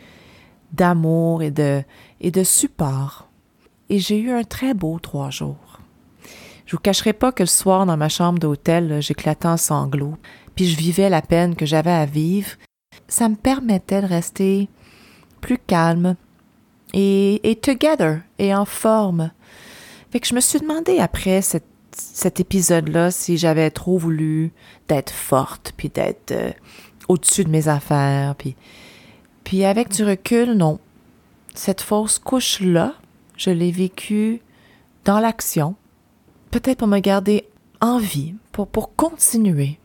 d'amour 0.73 1.41
et 1.41 1.51
de, 1.51 2.43
support. 2.43 3.29
Et 3.89 3.99
j'ai 3.99 4.19
eu 4.19 4.31
un 4.31 4.43
très 4.43 4.73
beau 4.73 4.99
trois 4.99 5.29
jours. 5.29 5.79
Je 6.65 6.75
vous 6.75 6.81
cacherai 6.81 7.13
pas 7.13 7.31
que 7.31 7.43
le 7.43 7.47
soir, 7.47 7.85
dans 7.85 7.97
ma 7.97 8.09
chambre 8.09 8.39
d'hôtel, 8.39 9.01
j'éclatais 9.01 9.47
en 9.47 9.57
sanglots, 9.57 10.17
puis 10.55 10.65
je 10.65 10.77
vivais 10.77 11.09
la 11.09 11.21
peine 11.21 11.55
que 11.55 11.65
j'avais 11.65 11.91
à 11.91 12.05
vivre. 12.05 12.51
Ça 13.07 13.29
me 13.29 13.35
permettait 13.35 14.01
de 14.01 14.07
rester 14.07 14.69
plus 15.41 15.57
calme 15.57 16.15
et, 16.93 17.49
et 17.49 17.55
together 17.55 18.21
et 18.39 18.53
en 18.53 18.65
forme. 18.65 19.31
Fait 20.11 20.19
que 20.19 20.27
je 20.27 20.35
me 20.35 20.41
suis 20.41 20.59
demandé 20.59 20.99
après 20.99 21.41
cette, 21.41 21.65
cet 21.91 22.39
épisode-là 22.39 23.11
si 23.11 23.37
j'avais 23.37 23.71
trop 23.71 23.97
voulu 23.97 24.51
d'être 24.87 25.13
forte, 25.13 25.73
puis 25.77 25.89
d'être 25.89 26.31
euh, 26.31 26.51
au-dessus 27.07 27.43
de 27.43 27.49
mes 27.49 27.67
affaires, 27.67 28.35
puis 28.35 28.55
puis 29.43 29.65
avec 29.65 29.89
du 29.89 30.05
recul, 30.05 30.53
non. 30.53 30.79
Cette 31.55 31.81
fausse 31.81 32.19
couche-là, 32.19 32.93
je 33.35 33.49
l'ai 33.49 33.71
vécue 33.71 34.39
dans 35.03 35.19
l'action, 35.19 35.75
peut-être 36.51 36.77
pour 36.77 36.87
me 36.87 36.99
garder 36.99 37.45
en 37.81 37.97
vie, 37.97 38.35
pour, 38.53 38.67
pour 38.67 38.95
continuer, 38.95 39.77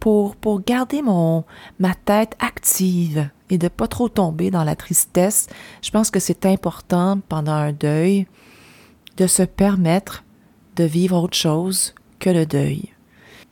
pour, 0.00 0.36
pour 0.36 0.62
garder 0.62 1.02
mon, 1.02 1.44
ma 1.78 1.94
tête 1.94 2.36
active 2.38 3.28
et 3.50 3.58
de 3.58 3.68
pas 3.68 3.88
trop 3.88 4.08
tomber 4.08 4.50
dans 4.50 4.64
la 4.64 4.76
tristesse. 4.76 5.48
Je 5.82 5.90
pense 5.90 6.10
que 6.10 6.20
c'est 6.20 6.46
important 6.46 7.20
pendant 7.28 7.52
un 7.52 7.72
deuil 7.72 8.26
de 9.16 9.26
se 9.26 9.42
permettre 9.42 10.24
de 10.76 10.84
vivre 10.84 11.16
autre 11.16 11.36
chose 11.36 11.94
que 12.18 12.30
le 12.30 12.46
deuil. 12.46 12.92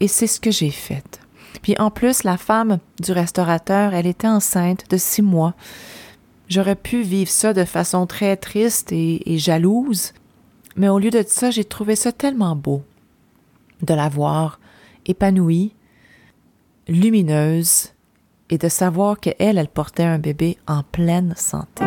Et 0.01 0.09
c'est 0.09 0.27
ce 0.27 0.41
que 0.41 0.51
j'ai 0.51 0.71
fait. 0.71 1.21
Puis 1.63 1.75
en 1.79 1.91
plus, 1.91 2.23
la 2.23 2.37
femme 2.37 2.79
du 3.01 3.13
restaurateur, 3.13 3.95
elle 3.95 4.07
était 4.07 4.29
enceinte 4.29 4.85
de 4.91 4.97
six 4.97 5.23
mois. 5.23 5.55
J'aurais 6.49 6.77
pu 6.77 7.03
vivre 7.03 7.31
ça 7.31 7.53
de 7.53 7.65
façon 7.65 8.07
très 8.07 8.37
triste 8.37 8.93
et, 8.93 9.39
jalouse, 9.39 10.13
mais 10.77 10.89
au 10.89 10.99
lieu 10.99 11.11
de 11.11 11.25
ça, 11.27 11.51
j'ai 11.51 11.65
trouvé 11.65 11.97
ça 11.97 12.13
tellement 12.13 12.55
beau 12.55 12.83
de 13.83 13.95
la 13.95 14.09
voir 14.09 14.61
épanouie, 15.07 15.75
lumineuse, 16.89 17.93
et 18.51 18.59
de 18.59 18.69
savoir 18.69 19.19
qu'elle, 19.19 19.59
elle 19.59 19.69
portait 19.69 20.05
un 20.05 20.19
bébé 20.19 20.57
en 20.67 20.83
pleine 20.83 21.35
santé. 21.37 21.85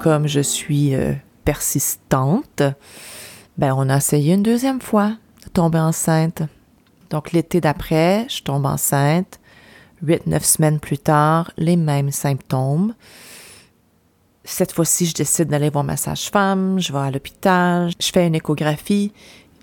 Comme 0.00 0.26
je 0.26 0.40
suis 0.40 0.94
euh, 0.94 1.12
persistante, 1.44 2.62
ben 3.58 3.74
on 3.76 3.90
a 3.90 3.98
essayé 3.98 4.34
une 4.34 4.42
deuxième 4.42 4.80
fois 4.80 5.16
de 5.44 5.50
tomber 5.50 5.78
enceinte. 5.78 6.42
Donc 7.10 7.32
l'été 7.32 7.60
d'après, 7.60 8.26
je 8.28 8.42
tombe 8.42 8.64
enceinte. 8.66 9.40
Huit, 10.02 10.26
neuf 10.26 10.44
semaines 10.44 10.80
plus 10.80 10.96
tard, 10.96 11.50
les 11.58 11.76
mêmes 11.76 12.12
symptômes. 12.12 12.94
Cette 14.44 14.72
fois-ci, 14.72 15.06
je 15.06 15.14
décide 15.14 15.48
d'aller 15.48 15.70
voir 15.70 15.84
ma 15.84 15.96
sage-femme, 15.96 16.78
je 16.80 16.92
vais 16.92 16.98
à 16.98 17.10
l'hôpital, 17.10 17.90
je 18.00 18.10
fais 18.10 18.26
une 18.26 18.34
échographie. 18.34 19.12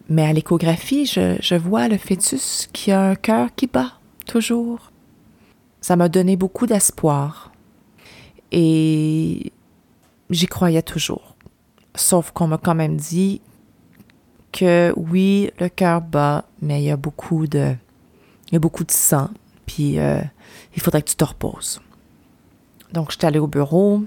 Mais 0.09 0.23
à 0.23 0.33
l'échographie, 0.33 1.05
je, 1.05 1.55
vois 1.55 1.87
le 1.87 1.97
fœtus 1.97 2.69
qui 2.71 2.91
a 2.91 3.01
un 3.01 3.15
cœur 3.15 3.49
qui 3.55 3.67
bat, 3.67 3.93
toujours. 4.25 4.91
Ça 5.81 5.95
m'a 5.95 6.07
donné 6.07 6.37
beaucoup 6.37 6.65
d'espoir. 6.65 7.51
Et 8.51 9.51
j'y 10.29 10.45
croyais 10.45 10.81
toujours. 10.81 11.35
Sauf 11.95 12.31
qu'on 12.31 12.47
m'a 12.47 12.57
quand 12.57 12.75
même 12.75 12.95
dit 12.95 13.41
que 14.53 14.93
oui, 14.95 15.51
le 15.59 15.67
cœur 15.67 16.01
bat, 16.01 16.45
mais 16.61 16.81
il 16.81 16.85
y 16.85 16.91
a 16.91 16.97
beaucoup 16.97 17.47
de, 17.47 17.75
il 18.47 18.53
y 18.53 18.55
a 18.55 18.59
beaucoup 18.59 18.85
de 18.85 18.91
sang, 18.91 19.29
puis 19.65 19.99
euh, 19.99 20.21
il 20.75 20.81
faudrait 20.81 21.01
que 21.01 21.09
tu 21.09 21.15
te 21.15 21.25
reposes. 21.25 21.81
Donc, 22.93 23.11
j'étais 23.11 23.27
allée 23.27 23.39
au 23.39 23.47
bureau, 23.47 24.03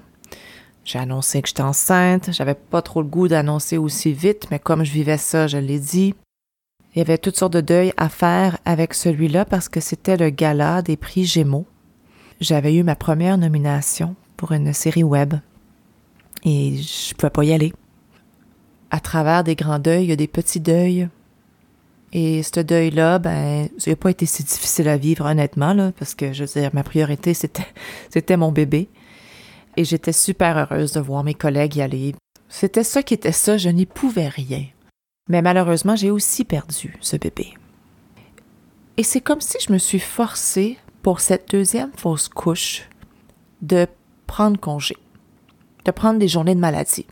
j'ai 0.85 0.99
annoncé 0.99 1.43
que 1.43 1.49
j'étais 1.49 1.63
enceinte, 1.63 2.31
j'avais 2.33 2.55
pas 2.55 2.83
trop 2.83 3.03
le 3.03 3.09
goût 3.09 3.29
d'annoncer 3.29 3.79
aussi 3.79 4.13
vite, 4.13 4.49
mais 4.51 4.59
comme 4.59 4.85
je 4.85 4.93
vivais 4.93 5.19
ça, 5.19 5.47
je 5.47 5.59
l'ai 5.59 5.79
dit. 5.79 6.15
Il 6.95 6.99
y 6.99 7.03
avait 7.03 7.19
toutes 7.19 7.37
sortes 7.37 7.53
de 7.53 7.61
deuils 7.61 7.93
à 7.97 8.09
faire 8.09 8.59
avec 8.65 8.95
celui-là 8.95 9.45
parce 9.45 9.69
que 9.69 9.81
c'était 9.81 10.17
le 10.17 10.31
gala 10.31 10.83
des 10.83 10.97
prix 10.97 11.25
Gémeaux. 11.25 11.67
J'avais 12.41 12.75
eu 12.75 12.83
ma 12.83 12.97
première 12.97 13.39
nomination 13.39 14.17
pour 14.37 14.53
une 14.53 14.73
série 14.73 15.05
web 15.05 15.35
et 16.45 16.79
je 16.79 17.15
pouvais 17.15 17.31
pas 17.31 17.45
y 17.45 17.53
aller. 17.53 17.73
À 18.91 18.99
travers 18.99 19.45
des 19.45 19.55
grands 19.55 19.79
deuils, 19.79 20.05
il 20.05 20.11
y 20.11 20.13
a 20.13 20.17
des 20.17 20.27
petits 20.27 20.61
deuils. 20.61 21.09
Et 22.13 22.43
ce 22.43 22.59
deuil-là, 22.59 23.21
ben, 23.21 23.69
ça 23.79 23.91
n'a 23.91 23.97
pas 23.97 24.11
été 24.11 24.27
si 24.27 24.43
difficile 24.43 24.89
à 24.89 24.97
vivre, 24.97 25.27
honnêtement, 25.27 25.93
parce 25.97 26.17
que, 26.17 26.33
je 26.33 26.43
veux 26.43 26.61
dire, 26.61 26.71
ma 26.73 26.83
priorité, 26.83 27.35
c'était 27.35 28.37
mon 28.37 28.51
bébé. 28.51 28.89
Et 29.77 29.85
j'étais 29.85 30.13
super 30.13 30.57
heureuse 30.57 30.93
de 30.93 31.01
voir 31.01 31.25
mes 31.25 31.35
collègues 31.35 31.77
y 31.77 31.83
aller. 31.83 32.15
C'était 32.49 32.85
ça 32.85 33.03
qui 33.03 33.15
était 33.15 33.33
ça, 33.33 33.57
je 33.57 33.69
n'y 33.69 33.87
pouvais 33.87 34.29
rien. 34.29 34.67
Mais 35.29 35.43
malheureusement, 35.43 35.97
j'ai 35.97 36.11
aussi 36.11 36.45
perdu 36.45 36.97
ce 37.01 37.17
bébé. 37.17 37.55
Et 38.97 39.03
c'est 39.03 39.21
comme 39.21 39.41
si 39.41 39.57
je 39.65 39.73
me 39.73 39.79
suis 39.79 40.01
forcée, 40.01 40.79
pour 41.03 41.21
cette 41.21 41.51
deuxième 41.51 41.93
fausse 41.97 42.29
couche, 42.29 42.89
de 43.63 43.87
prendre 44.27 44.61
congé 44.61 44.97
de 45.85 45.91
prendre 45.91 46.19
des 46.19 46.29
journées 46.29 46.55
de 46.55 46.61
maladie. 46.61 47.07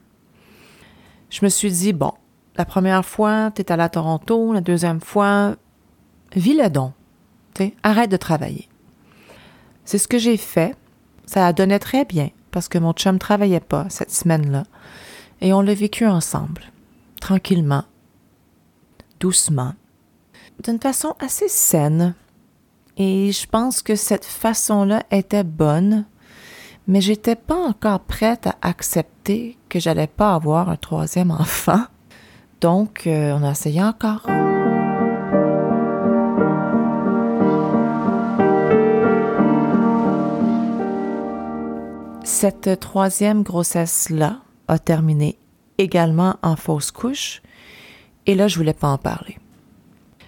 Je 1.30 1.44
me 1.44 1.48
suis 1.48 1.70
dit, 1.70 1.92
bon, 1.92 2.12
la 2.56 2.64
première 2.64 3.04
fois, 3.04 3.50
tu 3.54 3.62
es 3.62 3.72
allé 3.72 3.82
à 3.82 3.88
Toronto, 3.88 4.52
la 4.52 4.60
deuxième 4.60 5.00
fois, 5.00 5.56
vis 6.34 6.54
le 6.54 6.68
don. 6.68 6.92
arrête 7.82 8.10
de 8.10 8.16
travailler. 8.16 8.68
C'est 9.84 9.98
ce 9.98 10.08
que 10.08 10.18
j'ai 10.18 10.36
fait. 10.36 10.76
Ça 11.26 11.46
a 11.46 11.52
donné 11.52 11.78
très 11.78 12.04
bien 12.04 12.30
parce 12.50 12.68
que 12.68 12.78
mon 12.78 12.92
chum 12.92 13.18
travaillait 13.18 13.60
pas 13.60 13.86
cette 13.88 14.10
semaine-là. 14.10 14.64
Et 15.40 15.52
on 15.52 15.60
l'a 15.60 15.74
vécu 15.74 16.06
ensemble, 16.06 16.62
tranquillement, 17.20 17.84
doucement, 19.20 19.74
d'une 20.64 20.80
façon 20.80 21.14
assez 21.20 21.48
saine. 21.48 22.14
Et 22.96 23.30
je 23.30 23.46
pense 23.46 23.82
que 23.82 23.94
cette 23.94 24.24
façon-là 24.24 25.04
était 25.10 25.44
bonne 25.44 26.04
mais 26.88 27.02
j'étais 27.02 27.36
pas 27.36 27.54
encore 27.54 28.00
prête 28.00 28.46
à 28.46 28.56
accepter 28.62 29.58
que 29.68 29.78
j'allais 29.78 30.06
pas 30.06 30.34
avoir 30.34 30.70
un 30.70 30.76
troisième 30.76 31.30
enfant. 31.30 31.84
Donc, 32.60 33.06
euh, 33.06 33.38
on 33.38 33.44
a 33.44 33.52
essayé 33.52 33.82
encore. 33.82 34.26
Cette 42.28 42.78
troisième 42.78 43.42
grossesse-là 43.42 44.42
a 44.68 44.78
terminé 44.78 45.38
également 45.78 46.36
en 46.42 46.56
fausse 46.56 46.90
couche, 46.90 47.40
et 48.26 48.34
là, 48.34 48.48
je 48.48 48.58
voulais 48.58 48.74
pas 48.74 48.88
en 48.88 48.98
parler. 48.98 49.38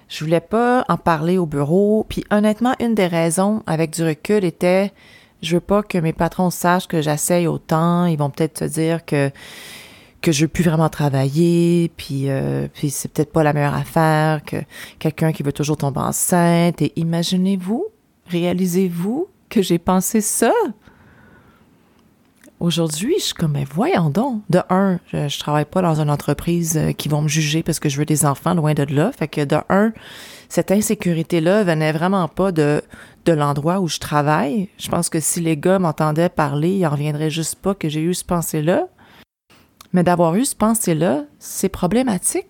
Je 0.08 0.24
voulais 0.24 0.40
pas 0.40 0.86
en 0.88 0.96
parler 0.96 1.36
au 1.36 1.44
bureau, 1.44 2.06
puis 2.08 2.24
honnêtement, 2.30 2.74
une 2.80 2.94
des 2.94 3.06
raisons 3.06 3.62
avec 3.66 3.90
du 3.90 4.02
recul 4.02 4.44
était 4.44 4.94
je 5.42 5.56
veux 5.56 5.60
pas 5.60 5.82
que 5.82 5.98
mes 5.98 6.14
patrons 6.14 6.48
sachent 6.48 6.88
que 6.88 7.02
j'essaye 7.02 7.46
autant. 7.46 8.06
Ils 8.06 8.16
vont 8.16 8.30
peut-être 8.30 8.60
se 8.60 8.64
dire 8.64 9.04
que 9.04 9.30
que 10.22 10.32
je 10.32 10.46
veux 10.46 10.48
plus 10.48 10.64
vraiment 10.64 10.88
travailler, 10.88 11.92
puis, 11.98 12.30
euh, 12.30 12.66
puis 12.72 12.88
c'est 12.88 13.12
peut-être 13.12 13.32
pas 13.32 13.42
la 13.42 13.52
meilleure 13.52 13.74
affaire, 13.74 14.42
que 14.42 14.56
quelqu'un 14.98 15.32
qui 15.32 15.42
veut 15.42 15.52
toujours 15.52 15.76
tomber 15.76 16.00
enceinte. 16.00 16.80
Et 16.80 16.94
imaginez-vous, 16.96 17.84
réalisez-vous 18.26 19.28
que 19.50 19.60
j'ai 19.60 19.78
pensé 19.78 20.22
ça? 20.22 20.52
Aujourd'hui, 22.60 23.14
je 23.18 23.24
suis 23.24 23.34
comme, 23.34 23.52
mais 23.52 23.64
voyons 23.64 24.10
donc. 24.10 24.42
De 24.50 24.60
un, 24.68 25.00
je, 25.10 25.28
je 25.28 25.38
travaille 25.38 25.64
pas 25.64 25.80
dans 25.80 25.98
une 25.98 26.10
entreprise 26.10 26.76
euh, 26.76 26.92
qui 26.92 27.08
vont 27.08 27.22
me 27.22 27.28
juger 27.28 27.62
parce 27.62 27.80
que 27.80 27.88
je 27.88 27.96
veux 27.96 28.04
des 28.04 28.26
enfants 28.26 28.52
loin 28.52 28.74
de 28.74 28.82
là. 28.82 29.10
Fait 29.12 29.28
que 29.28 29.42
de 29.42 29.56
un, 29.70 29.94
cette 30.50 30.70
insécurité-là 30.70 31.64
venait 31.64 31.92
vraiment 31.92 32.28
pas 32.28 32.52
de, 32.52 32.82
de 33.24 33.32
l'endroit 33.32 33.80
où 33.80 33.88
je 33.88 33.98
travaille. 33.98 34.68
Je 34.76 34.90
pense 34.90 35.08
que 35.08 35.20
si 35.20 35.40
les 35.40 35.56
gars 35.56 35.78
m'entendaient 35.78 36.28
parler, 36.28 36.76
ils 36.76 36.86
en 36.86 36.90
reviendraient 36.90 37.30
juste 37.30 37.54
pas 37.54 37.74
que 37.74 37.88
j'ai 37.88 38.02
eu 38.02 38.12
ce 38.12 38.26
pensée-là. 38.26 38.88
Mais 39.94 40.02
d'avoir 40.02 40.34
eu 40.34 40.44
ce 40.44 40.54
pensée-là, 40.54 41.24
c'est 41.38 41.70
problématique. 41.70 42.46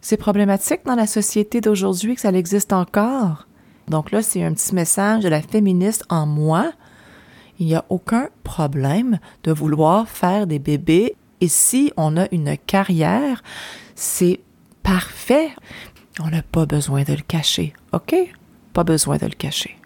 C'est 0.00 0.16
problématique 0.16 0.86
dans 0.86 0.96
la 0.96 1.06
société 1.06 1.60
d'aujourd'hui 1.60 2.14
que 2.14 2.20
ça 2.22 2.30
existe 2.30 2.72
encore. 2.72 3.46
Donc 3.88 4.10
là, 4.10 4.22
c'est 4.22 4.42
un 4.42 4.54
petit 4.54 4.74
message 4.74 5.22
de 5.22 5.28
la 5.28 5.42
féministe 5.42 6.04
en 6.08 6.24
moi. 6.24 6.72
Il 7.58 7.66
n'y 7.66 7.74
a 7.74 7.84
aucun 7.88 8.28
problème 8.42 9.18
de 9.44 9.52
vouloir 9.52 10.08
faire 10.08 10.46
des 10.46 10.58
bébés. 10.58 11.14
Et 11.40 11.48
si 11.48 11.92
on 11.96 12.16
a 12.16 12.26
une 12.32 12.56
carrière, 12.56 13.42
c'est 13.94 14.40
parfait. 14.82 15.50
On 16.20 16.30
n'a 16.30 16.42
pas 16.42 16.66
besoin 16.66 17.02
de 17.02 17.12
le 17.12 17.22
cacher, 17.22 17.72
OK? 17.92 18.14
Pas 18.72 18.84
besoin 18.84 19.18
de 19.18 19.26
le 19.26 19.32
cacher. 19.32 19.76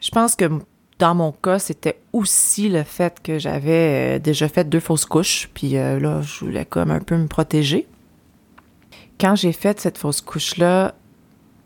Je 0.00 0.10
pense 0.10 0.36
que 0.36 0.50
dans 0.98 1.14
mon 1.14 1.32
cas, 1.32 1.58
c'était 1.58 1.98
aussi 2.12 2.68
le 2.68 2.82
fait 2.82 3.20
que 3.22 3.38
j'avais 3.38 4.16
euh, 4.16 4.18
déjà 4.18 4.48
fait 4.48 4.68
deux 4.68 4.80
fausses 4.80 5.06
couches, 5.06 5.50
puis 5.54 5.76
euh, 5.76 5.98
là, 5.98 6.20
je 6.22 6.44
voulais 6.44 6.64
comme 6.64 6.90
un 6.90 7.00
peu 7.00 7.16
me 7.16 7.26
protéger. 7.26 7.86
Quand 9.18 9.34
j'ai 9.34 9.52
fait 9.52 9.80
cette 9.80 9.98
fausse 9.98 10.20
couche-là, 10.20 10.94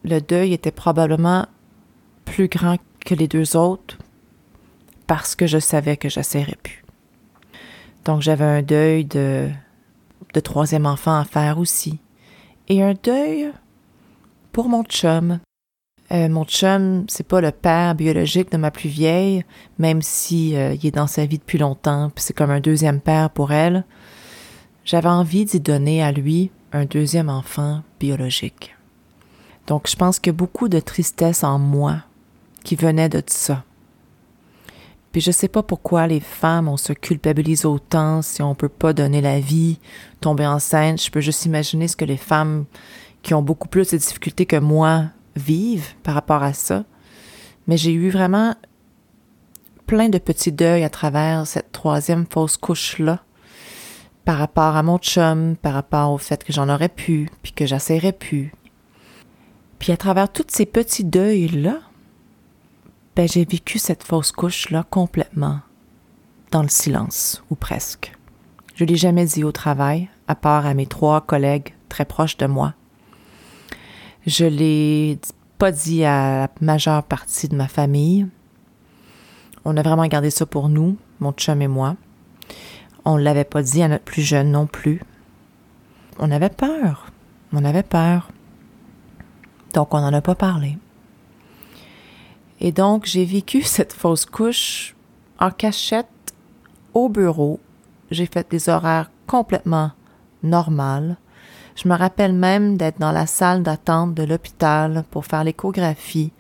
le 0.05 0.21
deuil 0.21 0.53
était 0.53 0.71
probablement 0.71 1.47
plus 2.25 2.49
grand 2.49 2.77
que 3.05 3.15
les 3.15 3.29
deux 3.29 3.57
autres 3.57 3.99
parce 5.09 5.35
que 5.35 5.49
je 5.49 5.59
savais 5.59 5.97
que 5.97 6.09
j'essaierais 6.09 6.59
plus. 6.63 6.85
Donc 8.05 8.23
j'avais 8.23 8.45
un 8.45 8.63
deuil 8.63 9.05
de, 9.05 9.49
de 10.35 10.41
troisième 10.41 10.87
enfant 10.87 11.19
à 11.19 11.25
faire 11.25 11.59
aussi. 11.59 11.99
Et 12.69 12.83
un 12.85 12.95
deuil 13.03 13.51
pour 14.53 14.69
mon 14.69 14.85
chum 14.85 15.41
euh, 16.11 16.29
mon 16.31 16.45
chum, 16.47 17.05
c'est 17.09 17.27
pas 17.27 17.43
le 17.43 17.51
père 17.51 17.95
biologique 17.95 18.51
de 18.51 18.57
ma 18.57 18.71
plus 18.71 18.89
vieille, 18.89 19.45
même 19.79 20.01
si 20.01 20.57
euh, 20.57 20.75
il 20.75 20.87
est 20.87 20.95
dans 20.95 21.07
sa 21.07 21.27
vie 21.27 21.37
depuis 21.37 21.59
longtemps, 21.59 22.11
puis 22.15 22.25
c'est 22.25 22.33
comme 22.33 22.51
un 22.51 22.61
deuxième 22.61 23.01
père 23.01 23.29
pour 23.29 23.53
elle. 23.53 23.85
J'avais 24.87 25.11
envie 25.11 25.45
d'y 25.45 25.61
donner 25.61 26.03
à 26.03 26.11
lui 26.11 26.51
un 26.73 26.87
deuxième 26.87 27.29
enfant 27.29 27.83
biologique. 28.01 28.75
Donc 29.67 29.87
je 29.87 29.97
pense 29.97 30.19
que 30.19 30.31
beaucoup 30.31 30.71
de 30.71 30.81
tristesse 30.81 31.45
en 31.45 31.59
moi 31.59 31.99
qui 32.65 32.75
venait 32.75 33.11
de 33.11 33.23
ça. 33.27 33.65
Puis 35.19 35.25
je 35.25 35.33
sais 35.33 35.49
pas 35.49 35.65
pourquoi 35.65 36.07
les 36.07 36.21
femmes 36.21 36.69
on 36.69 36.77
se 36.77 36.93
culpabilise 36.93 37.65
autant 37.65 38.23
si 38.23 38.41
on 38.41 38.55
peut 38.55 38.69
pas 38.69 38.93
donner 38.93 39.21
la 39.21 39.41
vie, 39.41 39.81
tomber 40.21 40.47
enceinte. 40.47 41.03
Je 41.03 41.11
peux 41.11 41.21
juste 41.21 41.45
imaginer 41.45 41.89
ce 41.89 41.97
que 41.97 42.05
les 42.05 42.17
femmes 42.17 42.67
qui 43.23 43.35
ont 43.35 43.43
beaucoup 43.43 43.67
plus 43.67 43.91
de 43.91 43.97
difficultés 43.97 44.47
que 44.47 44.55
moi 44.55 45.07
vive 45.35 45.97
par 46.05 46.15
rapport 46.15 46.45
à 46.45 46.53
ça. 46.53 46.85
Mais 47.67 47.77
j'ai 47.77 47.93
eu 47.93 48.11
vraiment 48.11 48.55
plein 49.87 50.09
de 50.09 50.19
petits 50.19 50.53
deuils 50.53 50.85
à 50.85 50.89
travers 50.89 51.49
cette 51.49 51.73
troisième 51.73 52.25
fausse 52.31 52.57
couche-là 52.57 53.19
par 54.25 54.39
rapport 54.39 54.77
à 54.77 54.85
mon 54.85 54.99
chum, 54.99 55.57
par 55.57 55.75
rapport 55.75 56.13
au 56.13 56.19
fait 56.19 56.45
que 56.45 56.53
j'en 56.53 56.69
aurais 56.69 56.89
pu, 56.89 57.29
puis 57.43 57.51
que 57.51 57.67
j'essaierais 57.67 58.13
pu. 58.13 58.53
Puis 59.81 59.91
à 59.91 59.97
travers 59.97 60.31
tous 60.31 60.47
ces 60.47 60.65
petits 60.65 61.03
deuils-là, 61.03 61.81
ben 63.19 63.27
j'ai 63.27 63.45
vécu 63.45 63.81
cette 63.81 64.05
fausse 64.05 64.31
couche-là 64.31 64.85
complètement 64.89 65.59
dans 66.53 66.63
le 66.63 66.69
silence, 66.69 67.43
ou 67.51 67.57
presque. 67.57 68.13
Je 68.77 68.85
l'ai 68.85 68.95
jamais 68.95 69.25
dit 69.25 69.43
au 69.43 69.51
travail, 69.51 70.09
à 70.29 70.37
part 70.37 70.67
à 70.67 70.75
mes 70.75 70.87
trois 70.87 71.21
collègues 71.23 71.75
très 71.89 72.05
proches 72.05 72.37
de 72.37 72.47
moi, 72.47 72.75
je 74.25 74.45
l'ai 74.45 75.19
pas 75.59 75.73
dit 75.73 76.05
à 76.05 76.43
la 76.43 76.49
majeure 76.61 77.03
partie 77.03 77.49
de 77.49 77.57
ma 77.57 77.67
famille. 77.67 78.29
On 79.65 79.77
a 79.77 79.83
vraiment 79.83 80.07
gardé 80.07 80.31
ça 80.31 80.47
pour 80.47 80.69
nous, 80.69 80.97
mon 81.19 81.33
chum 81.33 81.61
et 81.61 81.67
moi. 81.67 81.97
On 83.05 83.19
ne 83.19 83.23
l'avait 83.25 83.43
pas 83.43 83.65
dit 83.65 83.83
à 83.83 83.89
notre 83.89 84.05
plus 84.05 84.23
jeune 84.23 84.53
non 84.53 84.69
plus. 84.69 85.03
On 86.21 86.31
avait 86.31 86.51
peur. 86.51 87.11
On 87.53 87.65
avait 87.65 87.83
peur. 87.83 88.31
Donc, 89.75 89.93
on 89.93 90.01
n'en 90.01 90.13
a 90.13 90.21
pas 90.21 90.37
parlé. 90.37 90.79
Et 92.61 92.73
donc, 92.73 93.07
j'ai 93.07 93.25
vécu 93.25 93.63
cette 93.65 93.93
fausse 93.93 94.27
couche 94.27 94.95
en 95.39 95.51
cachette 95.51 96.09
au 96.95 97.09
bureau. 97.09 97.61
J'ai 98.11 98.27
fait 98.27 98.51
des 98.51 98.69
horaires 98.69 99.11
complètement 99.27 99.93
normales. 100.43 101.17
Je 101.77 101.89
me 101.89 101.95
rappelle 101.95 102.33
même 102.33 102.77
d'être 102.77 102.99
dans 102.99 103.13
la 103.13 103.27
salle 103.27 103.63
d'attente 103.63 104.15
de 104.15 104.25
l'hôpital 104.25 105.05
pour 105.11 105.27
faire 105.27 105.45
l'échographie 105.45 106.33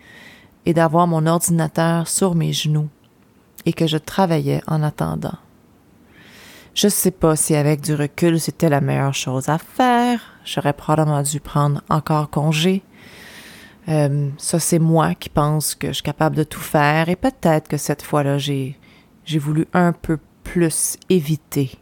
et 0.67 0.75
d'avoir 0.75 1.07
mon 1.07 1.27
ordinateur 1.27 2.09
sur 2.09 2.35
mes 2.35 2.53
genoux 2.53 2.89
et 3.65 3.73
que 3.73 3.87
je 3.87 3.99
travaillais 3.99 4.63
en 4.67 4.83
attendant. 4.83 5.37
Je 6.75 6.89
sais 6.89 7.11
pas 7.11 7.37
si 7.37 7.55
avec 7.55 7.81
du 7.81 7.95
recul 7.95 8.41
c'était 8.41 8.69
la 8.69 8.81
meilleure 8.81 9.15
chose 9.15 9.49
à 9.49 9.59
faire. 9.59 10.21
J'aurais 10.45 10.73
probablement 10.73 11.23
dû 11.23 11.41
prendre 11.41 11.83
encore 11.89 12.31
congé. 12.31 12.83
Euh, 13.88 14.31
ça, 14.37 14.59
c'est 14.59 14.79
moi 14.79 15.14
qui 15.14 15.31
pense 15.31 15.74
que 15.74 15.88
je 15.88 15.92
suis 15.94 16.03
capable 16.03 16.37
de 16.37 16.42
tout 16.42 16.61
faire 16.61 17.09
et 17.09 17.16
peut-être 17.16 17.68
que 17.68 17.79
cette 17.79 18.03
fois-là, 18.03 18.37
j'ai, 18.37 18.79
j'ai 19.24 19.38
voulu 19.38 19.66
un 19.72 19.92
peu 19.92 20.18
plus 20.44 20.96
éviter, 21.09 21.72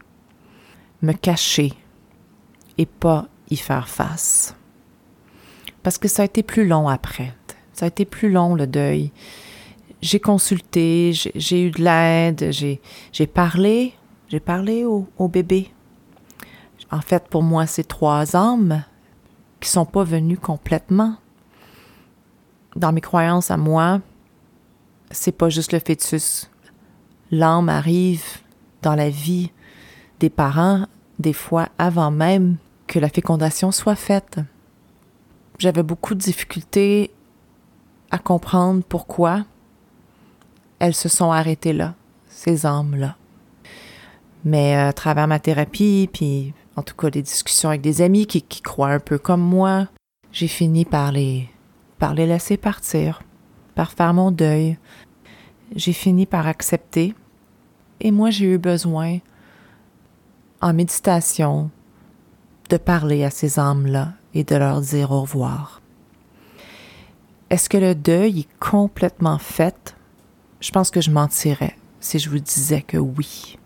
me 1.02 1.12
cacher 1.12 1.72
et 2.78 2.86
pas 2.86 3.26
y 3.50 3.56
faire 3.56 3.88
face. 3.88 4.54
Parce 5.82 5.98
que 5.98 6.08
ça 6.08 6.22
a 6.22 6.24
été 6.26 6.42
plus 6.42 6.66
long 6.66 6.88
après. 6.88 7.34
Ça 7.72 7.86
a 7.86 7.88
été 7.88 8.04
plus 8.04 8.30
long 8.30 8.54
le 8.54 8.66
deuil. 8.66 9.12
J'ai 10.00 10.20
consulté, 10.20 11.12
j'ai 11.12 11.62
eu 11.62 11.70
de 11.70 11.82
l'aide, 11.82 12.52
j'ai 12.52 13.26
parlé, 13.26 13.94
j'ai 14.28 14.40
parlé 14.40 14.84
au, 14.84 15.08
au, 15.18 15.28
bébé. 15.28 15.70
En 16.90 17.00
fait, 17.00 17.24
pour 17.28 17.42
moi, 17.42 17.66
c'est 17.66 17.84
trois 17.84 18.36
âmes 18.36 18.84
qui 19.60 19.68
sont 19.68 19.86
pas 19.86 20.04
venues 20.04 20.38
complètement. 20.38 21.16
Dans 22.76 22.92
mes 22.92 23.00
croyances 23.00 23.50
à 23.50 23.56
moi, 23.56 24.02
c'est 25.10 25.32
pas 25.32 25.48
juste 25.48 25.72
le 25.72 25.78
fœtus. 25.78 26.50
L'âme 27.30 27.70
arrive 27.70 28.22
dans 28.82 28.94
la 28.94 29.08
vie 29.08 29.50
des 30.20 30.28
parents, 30.28 30.86
des 31.18 31.32
fois 31.32 31.70
avant 31.78 32.10
même 32.10 32.56
que 32.86 32.98
la 32.98 33.08
fécondation 33.08 33.72
soit 33.72 33.96
faite. 33.96 34.40
J'avais 35.58 35.82
beaucoup 35.82 36.14
de 36.14 36.20
difficultés 36.20 37.10
à 38.10 38.18
comprendre 38.18 38.82
pourquoi 38.86 39.46
elles 40.78 40.94
se 40.94 41.08
sont 41.08 41.32
arrêtées 41.32 41.72
là, 41.72 41.94
ces 42.28 42.66
âmes-là. 42.66 43.16
Mais 44.44 44.76
euh, 44.76 44.88
à 44.88 44.92
travers 44.92 45.26
ma 45.26 45.40
thérapie, 45.40 46.10
puis 46.12 46.52
en 46.76 46.82
tout 46.82 46.94
cas 46.94 47.08
des 47.08 47.22
discussions 47.22 47.70
avec 47.70 47.80
des 47.80 48.02
amis 48.02 48.26
qui, 48.26 48.42
qui 48.42 48.60
croient 48.60 48.90
un 48.90 49.00
peu 49.00 49.16
comme 49.16 49.40
moi, 49.40 49.88
j'ai 50.30 50.46
fini 50.46 50.84
par 50.84 51.10
les, 51.10 51.48
par 51.98 52.14
les 52.14 52.26
laisser 52.26 52.56
partir, 52.56 53.22
par 53.74 53.92
faire 53.92 54.14
mon 54.14 54.30
deuil. 54.30 54.78
J'ai 55.74 55.92
fini 55.92 56.26
par 56.26 56.46
accepter. 56.46 57.14
Et 58.00 58.10
moi, 58.10 58.30
j'ai 58.30 58.46
eu 58.46 58.58
besoin, 58.58 59.18
en 60.60 60.72
méditation, 60.72 61.70
de 62.68 62.76
parler 62.76 63.24
à 63.24 63.30
ces 63.30 63.58
âmes-là 63.58 64.12
et 64.34 64.44
de 64.44 64.56
leur 64.56 64.80
dire 64.80 65.12
au 65.12 65.22
revoir. 65.22 65.80
Est-ce 67.48 67.68
que 67.68 67.78
le 67.78 67.94
deuil 67.94 68.40
est 68.40 68.58
complètement 68.58 69.38
fait? 69.38 69.96
Je 70.60 70.70
pense 70.72 70.90
que 70.90 71.00
je 71.00 71.10
mentirais 71.10 71.76
si 72.00 72.18
je 72.18 72.28
vous 72.28 72.38
disais 72.38 72.82
que 72.82 72.96
oui. 72.96 73.56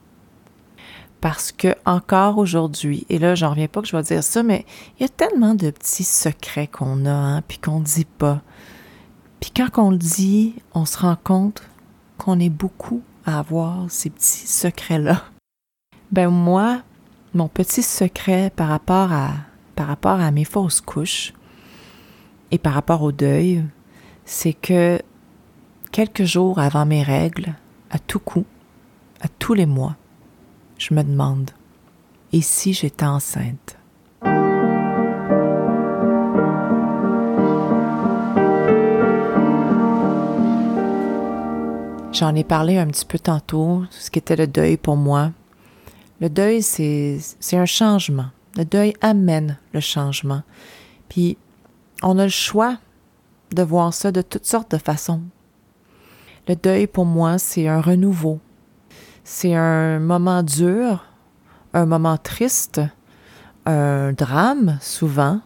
Parce 1.20 1.52
que 1.52 1.74
encore 1.84 2.38
aujourd'hui, 2.38 3.06
et 3.10 3.18
là 3.18 3.34
j'en 3.34 3.50
reviens 3.50 3.68
pas 3.68 3.82
que 3.82 3.88
je 3.88 3.96
vais 3.96 4.02
dire 4.02 4.22
ça, 4.22 4.42
mais 4.42 4.64
il 4.98 5.02
y 5.02 5.04
a 5.04 5.08
tellement 5.08 5.54
de 5.54 5.70
petits 5.70 6.04
secrets 6.04 6.66
qu'on 6.66 7.04
a, 7.04 7.12
hein, 7.12 7.42
puis 7.46 7.58
qu'on 7.58 7.80
ne 7.80 7.84
dit 7.84 8.06
pas. 8.06 8.40
Puis 9.40 9.50
quand 9.54 9.68
on 9.78 9.90
le 9.90 9.98
dit, 9.98 10.54
on 10.74 10.84
se 10.84 10.98
rend 10.98 11.16
compte 11.22 11.62
qu'on 12.18 12.38
est 12.38 12.50
beaucoup 12.50 13.02
à 13.26 13.38
avoir 13.38 13.90
ces 13.90 14.10
petits 14.10 14.46
secrets-là. 14.46 15.22
Ben 16.10 16.28
moi, 16.28 16.82
mon 17.34 17.48
petit 17.48 17.82
secret 17.82 18.50
par 18.54 18.68
rapport 18.68 19.12
à, 19.12 19.30
par 19.76 19.86
rapport 19.86 20.20
à 20.20 20.30
mes 20.30 20.44
fausses 20.44 20.80
couches 20.80 21.32
et 22.50 22.58
par 22.58 22.74
rapport 22.74 23.02
au 23.02 23.12
deuil, 23.12 23.64
c'est 24.24 24.52
que 24.52 25.00
quelques 25.92 26.24
jours 26.24 26.58
avant 26.58 26.86
mes 26.86 27.02
règles, 27.02 27.54
à 27.90 27.98
tout 27.98 28.18
coup, 28.18 28.44
à 29.20 29.28
tous 29.28 29.54
les 29.54 29.66
mois, 29.66 29.96
je 30.80 30.94
me 30.94 31.02
demande, 31.02 31.50
et 32.32 32.40
si 32.40 32.72
j'étais 32.72 33.04
enceinte? 33.04 33.76
J'en 42.12 42.34
ai 42.34 42.44
parlé 42.44 42.78
un 42.78 42.86
petit 42.86 43.04
peu 43.04 43.18
tantôt, 43.18 43.84
ce 43.90 44.10
qu'était 44.10 44.36
le 44.36 44.46
deuil 44.46 44.78
pour 44.78 44.96
moi. 44.96 45.32
Le 46.20 46.30
deuil, 46.30 46.62
c'est 46.62 47.20
un 47.52 47.66
changement. 47.66 48.30
Le 48.56 48.64
deuil 48.64 48.94
amène 49.02 49.58
le 49.72 49.80
changement. 49.80 50.42
Puis, 51.08 51.36
on 52.02 52.18
a 52.18 52.24
le 52.24 52.30
choix 52.30 52.78
de 53.54 53.62
voir 53.62 53.92
ça 53.92 54.12
de 54.12 54.22
toutes 54.22 54.46
sortes 54.46 54.70
de 54.72 54.78
façons. 54.78 55.20
Le 56.48 56.56
deuil, 56.56 56.86
pour 56.86 57.04
moi, 57.04 57.38
c'est 57.38 57.68
un 57.68 57.80
renouveau. 57.80 58.40
C'est 59.24 59.54
un 59.54 59.98
moment 59.98 60.42
dur, 60.42 61.04
un 61.72 61.86
moment 61.86 62.16
triste, 62.16 62.80
un 63.66 64.12
drame, 64.12 64.78
souvent, 64.80 65.40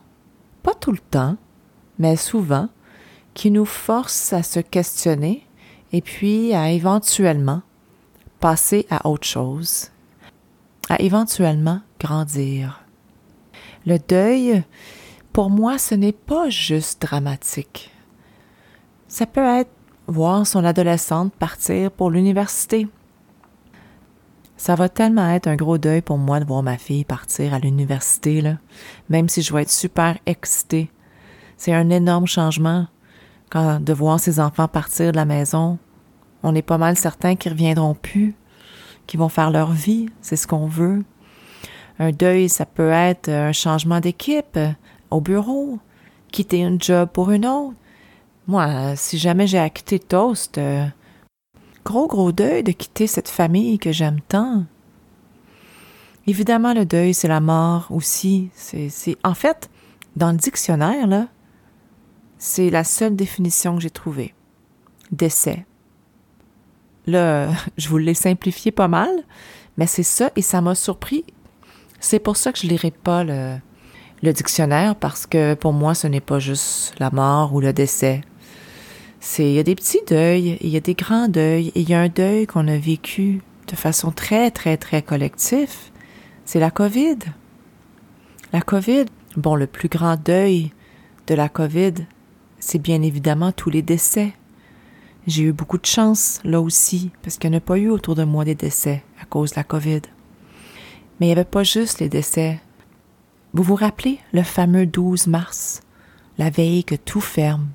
pas 0.63 0.75
tout 0.75 0.93
le 0.93 0.99
temps, 0.99 1.37
mais 1.99 2.17
souvent, 2.17 2.69
qui 3.35 3.51
nous 3.51 3.65
force 3.65 4.33
à 4.33 4.43
se 4.43 4.61
questionner 4.61 5.47
et 5.93 6.01
puis 6.01 6.55
à 6.55 6.71
éventuellement 6.71 7.63
passer 8.41 8.87
à 8.91 9.09
autre 9.09 9.27
chose, 9.27 9.91
à 10.89 11.01
éventuellement 11.01 11.81
grandir. 11.99 12.85
Le 13.87 13.99
deuil, 13.99 14.63
pour 15.33 15.51
moi, 15.51 15.79
ce 15.79 15.95
n'est 15.95 16.13
pas 16.13 16.49
juste 16.49 17.03
dramatique. 17.03 17.91
Ça 19.09 19.27
peut 19.27 19.45
être 19.45 19.71
voir 20.07 20.47
son 20.47 20.65
adolescente 20.65 21.33
partir 21.35 21.91
pour 21.91 22.11
l'université. 22.11 22.89
Ça 24.64 24.77
va 24.77 24.88
tellement 24.88 25.29
être 25.29 25.46
un 25.46 25.57
gros 25.57 25.77
deuil 25.77 26.00
pour 26.00 26.16
moi 26.16 26.40
de 26.40 26.46
voir 26.46 26.62
ma 26.62 26.79
fille 26.79 27.05
partir 27.05 27.53
à 27.53 27.59
l'université, 27.59 28.40
là, 28.40 28.57
même 29.11 29.29
si 29.29 29.42
je 29.42 29.53
vais 29.53 29.61
être 29.61 29.70
super 29.70 30.16
excitée. 30.24 30.90
C'est 31.59 31.74
un 31.74 31.90
énorme 31.90 32.27
changement 32.27 32.87
quand 33.50 33.79
de 33.79 33.92
voir 33.92 34.18
ses 34.18 34.40
enfants 34.40 34.66
partir 34.66 35.12
de 35.12 35.16
la 35.16 35.27
maison 35.27 35.79
on 36.42 36.55
est 36.55 36.62
pas 36.62 36.79
mal 36.79 36.96
certains 36.96 37.37
qu'ils 37.37 37.53
reviendront 37.53 37.94
plus, 37.94 38.35
qui 39.07 39.18
vont 39.18 39.29
faire 39.29 39.50
leur 39.50 39.70
vie, 39.70 40.09
c'est 40.22 40.37
ce 40.37 40.46
qu'on 40.46 40.66
veut. 40.66 41.05
Un 41.98 42.12
deuil, 42.12 42.48
ça 42.48 42.64
peut 42.64 42.90
être 42.90 43.29
un 43.29 43.53
changement 43.53 44.00
d'équipe 44.00 44.59
au 45.11 45.20
bureau, 45.20 45.79
quitter 46.33 46.64
un 46.64 46.79
job 46.79 47.11
pour 47.12 47.33
une 47.33 47.44
autre. 47.44 47.77
Moi, 48.46 48.96
si 48.96 49.18
jamais 49.18 49.46
j'ai 49.46 49.59
à 49.59 49.68
quitter 49.68 49.98
Toast, 49.98 50.57
euh, 50.57 50.87
gros 51.85 52.07
gros 52.07 52.33
deuil 52.33 52.62
de 52.62 52.73
quitter 52.73 53.07
cette 53.07 53.29
famille 53.29 53.79
que 53.79 53.92
j'aime 53.92 54.20
tant. 54.20 54.64
Évidemment, 56.27 56.73
le 56.73 56.87
deuil, 56.87 57.12
c'est 57.12 57.29
la 57.29 57.40
mort 57.40 57.87
aussi. 57.90 58.51
C'est, 58.55 59.16
en 59.23 59.35
fait, 59.35 59.70
dans 60.16 60.33
le 60.33 60.38
dictionnaire, 60.38 61.07
là, 61.07 61.29
c'est 62.38 62.70
la 62.70 62.85
seule 62.85 63.14
définition 63.14 63.77
que 63.77 63.83
j'ai 63.83 63.90
trouvée. 63.90 64.35
Décès. 65.12 65.66
Là, 67.07 67.51
je 67.77 67.88
vous 67.88 67.99
l'ai 67.99 68.14
simplifié 68.14 68.73
pas 68.73 68.88
mal, 68.88 69.11
mais 69.77 69.87
c'est 69.87 70.03
ça 70.03 70.31
et 70.35 70.42
ça 70.42 70.62
m'a 70.62 70.75
surpris. 70.75 71.25
C'est 72.01 72.18
pour 72.18 72.37
ça 72.37 72.53
que 72.53 72.59
je 72.59 72.66
lirai 72.66 72.90
pas 72.90 73.25
le 73.25 73.61
dictionnaire 74.23 74.97
parce 74.97 75.27
que 75.27 75.55
pour 75.55 75.75
moi, 75.75 75.94
ce 75.94 76.07
n'est 76.07 76.20
pas 76.20 76.38
juste 76.38 76.94
la 76.99 77.11
mort 77.11 77.55
ou 77.55 77.61
le 77.61 77.73
décès. 77.73 78.23
Il 79.39 79.53
y 79.53 79.59
a 79.59 79.63
des 79.63 79.75
petits 79.75 80.03
deuils, 80.07 80.59
il 80.61 80.69
y 80.69 80.77
a 80.77 80.81
des 80.81 80.95
grands 80.95 81.29
deuils, 81.29 81.73
il 81.75 81.89
y 81.89 81.95
a 81.95 82.01
un 82.01 82.09
deuil 82.09 82.47
qu'on 82.47 82.69
a 82.69 82.77
vécu 82.77 83.41
de 83.67 83.75
façon 83.75 84.13
très, 84.13 84.51
très, 84.51 84.77
très 84.77 85.03
collective. 85.03 85.75
C'est 86.45 86.61
la 86.61 86.71
COVID. 86.71 87.19
La 88.53 88.61
COVID, 88.61 89.07
bon, 89.37 89.57
le 89.57 89.67
plus 89.67 89.89
grand 89.89 90.23
deuil 90.23 90.73
de 91.27 91.35
la 91.35 91.49
COVID, 91.49 91.95
c'est 92.61 92.79
bien 92.79 93.03
évidemment 93.03 93.51
tous 93.51 93.71
les 93.71 93.83
décès. 93.83 94.35
J'ai 95.27 95.45
eu 95.45 95.53
beaucoup 95.53 95.79
de 95.79 95.87
chance, 95.87 96.41
là 96.45 96.61
aussi, 96.61 97.11
parce 97.23 97.39
qu'il 97.39 97.51
n'y 97.51 97.57
a 97.57 97.61
pas 97.61 97.79
eu 97.79 97.89
autour 97.89 98.15
de 98.15 98.25
moi 98.25 98.45
des 98.45 98.55
décès 98.55 99.03
à 99.21 99.25
cause 99.25 99.53
de 99.53 99.57
la 99.57 99.65
COVID. 99.65 100.03
Mais 101.19 101.27
il 101.27 101.29
n'y 101.29 101.33
avait 101.33 101.45
pas 101.45 101.65
juste 101.65 102.01
les 102.01 102.11
décès. 102.11 102.61
Vous 103.55 103.63
vous 103.63 103.75
rappelez 103.75 104.19
le 104.33 104.43
fameux 104.43 104.87
12 104.87 105.29
mars, 105.29 105.81
la 106.37 106.51
veille 106.51 106.85
que 106.85 106.95
tout 106.95 107.23
ferme? 107.23 107.69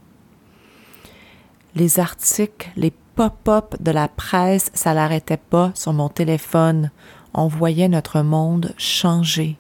Les 1.80 2.00
articles, 2.00 2.70
les 2.76 2.94
pop-up 3.16 3.82
de 3.82 3.92
la 3.92 4.08
presse, 4.08 4.70
ça 4.74 4.94
l'arrêtait 4.94 5.38
pas 5.38 5.72
sur 5.74 5.94
mon 5.94 6.10
téléphone. 6.10 6.92
On 7.34 7.48
voyait 7.48 7.88
notre 7.88 8.22
monde 8.22 8.74
changer. 8.78 9.58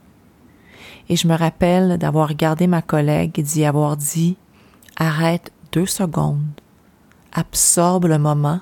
Et 1.07 1.15
je 1.15 1.27
me 1.27 1.35
rappelle 1.35 1.97
d'avoir 1.97 2.27
regardé 2.27 2.67
ma 2.67 2.81
collègue 2.81 3.39
et 3.39 3.43
d'y 3.43 3.65
avoir 3.65 3.97
dit 3.97 4.35
Arrête 4.97 5.51
deux 5.71 5.85
secondes 5.85 6.43
absorbe 7.31 8.05
le 8.05 8.17
moment 8.17 8.59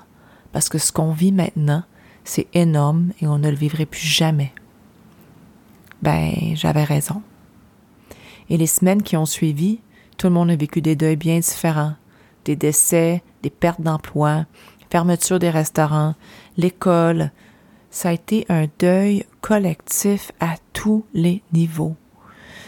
parce 0.52 0.68
que 0.68 0.78
ce 0.78 0.92
qu'on 0.92 1.12
vit 1.12 1.32
maintenant, 1.32 1.82
c'est 2.24 2.46
énorme 2.54 3.12
et 3.20 3.26
on 3.26 3.38
ne 3.38 3.50
le 3.50 3.56
vivrait 3.56 3.86
plus 3.86 4.06
jamais. 4.06 4.52
Ben, 6.02 6.54
j'avais 6.54 6.84
raison. 6.84 7.22
Et 8.50 8.56
les 8.56 8.66
semaines 8.66 9.02
qui 9.02 9.16
ont 9.16 9.26
suivi, 9.26 9.80
tout 10.16 10.28
le 10.28 10.32
monde 10.32 10.50
a 10.50 10.56
vécu 10.56 10.80
des 10.80 10.96
deuils 10.96 11.16
bien 11.16 11.40
différents. 11.40 11.94
Des 12.44 12.56
décès, 12.56 13.22
des 13.42 13.50
pertes 13.50 13.80
d'emploi, 13.80 14.46
fermeture 14.90 15.38
des 15.38 15.50
restaurants, 15.50 16.14
l'école. 16.56 17.30
Ça 17.90 18.10
a 18.10 18.12
été 18.12 18.44
un 18.48 18.66
deuil 18.78 19.24
collectif 19.40 20.32
à 20.40 20.56
tous 20.72 21.04
les 21.14 21.42
niveaux. 21.52 21.96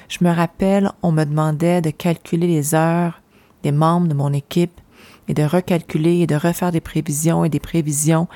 Je 0.09 0.25
me 0.25 0.31
rappelle, 0.31 0.91
on 1.03 1.13
me 1.13 1.25
demandait 1.25 1.83
de 1.83 1.91
calculer 1.91 2.47
les 2.47 2.75
heures 2.75 3.21
des 3.63 3.73
membres 3.73 4.09
de 4.09 4.15
mon 4.15 4.33
équipe 4.33 4.81
et 5.29 5.35
de 5.35 5.43
recalculer 5.43 6.21
et 6.21 6.27
de 6.27 6.35
refaire 6.35 6.73
des 6.73 6.81
prévisions 6.81 7.45
et 7.45 7.49
des 7.49 7.61
prévisions. 7.61 8.27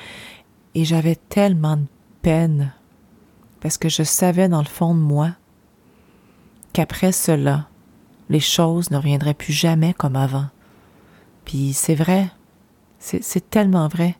Et 0.75 0.85
j'avais 0.85 1.15
tellement 1.15 1.77
de 1.77 1.85
peine 2.21 2.73
parce 3.59 3.77
que 3.77 3.89
je 3.89 4.03
savais 4.03 4.47
dans 4.47 4.59
le 4.59 4.65
fond 4.65 4.93
de 4.93 4.99
moi 4.99 5.31
qu'après 6.71 7.11
cela, 7.11 7.67
les 8.29 8.39
choses 8.39 8.91
ne 8.91 8.97
reviendraient 8.97 9.33
plus 9.33 9.53
jamais 9.53 9.93
comme 9.93 10.15
avant. 10.15 10.47
Puis 11.45 11.73
c'est 11.73 11.95
vrai, 11.95 12.29
c'est 12.99 13.49
tellement 13.49 13.87
vrai. 13.87 14.15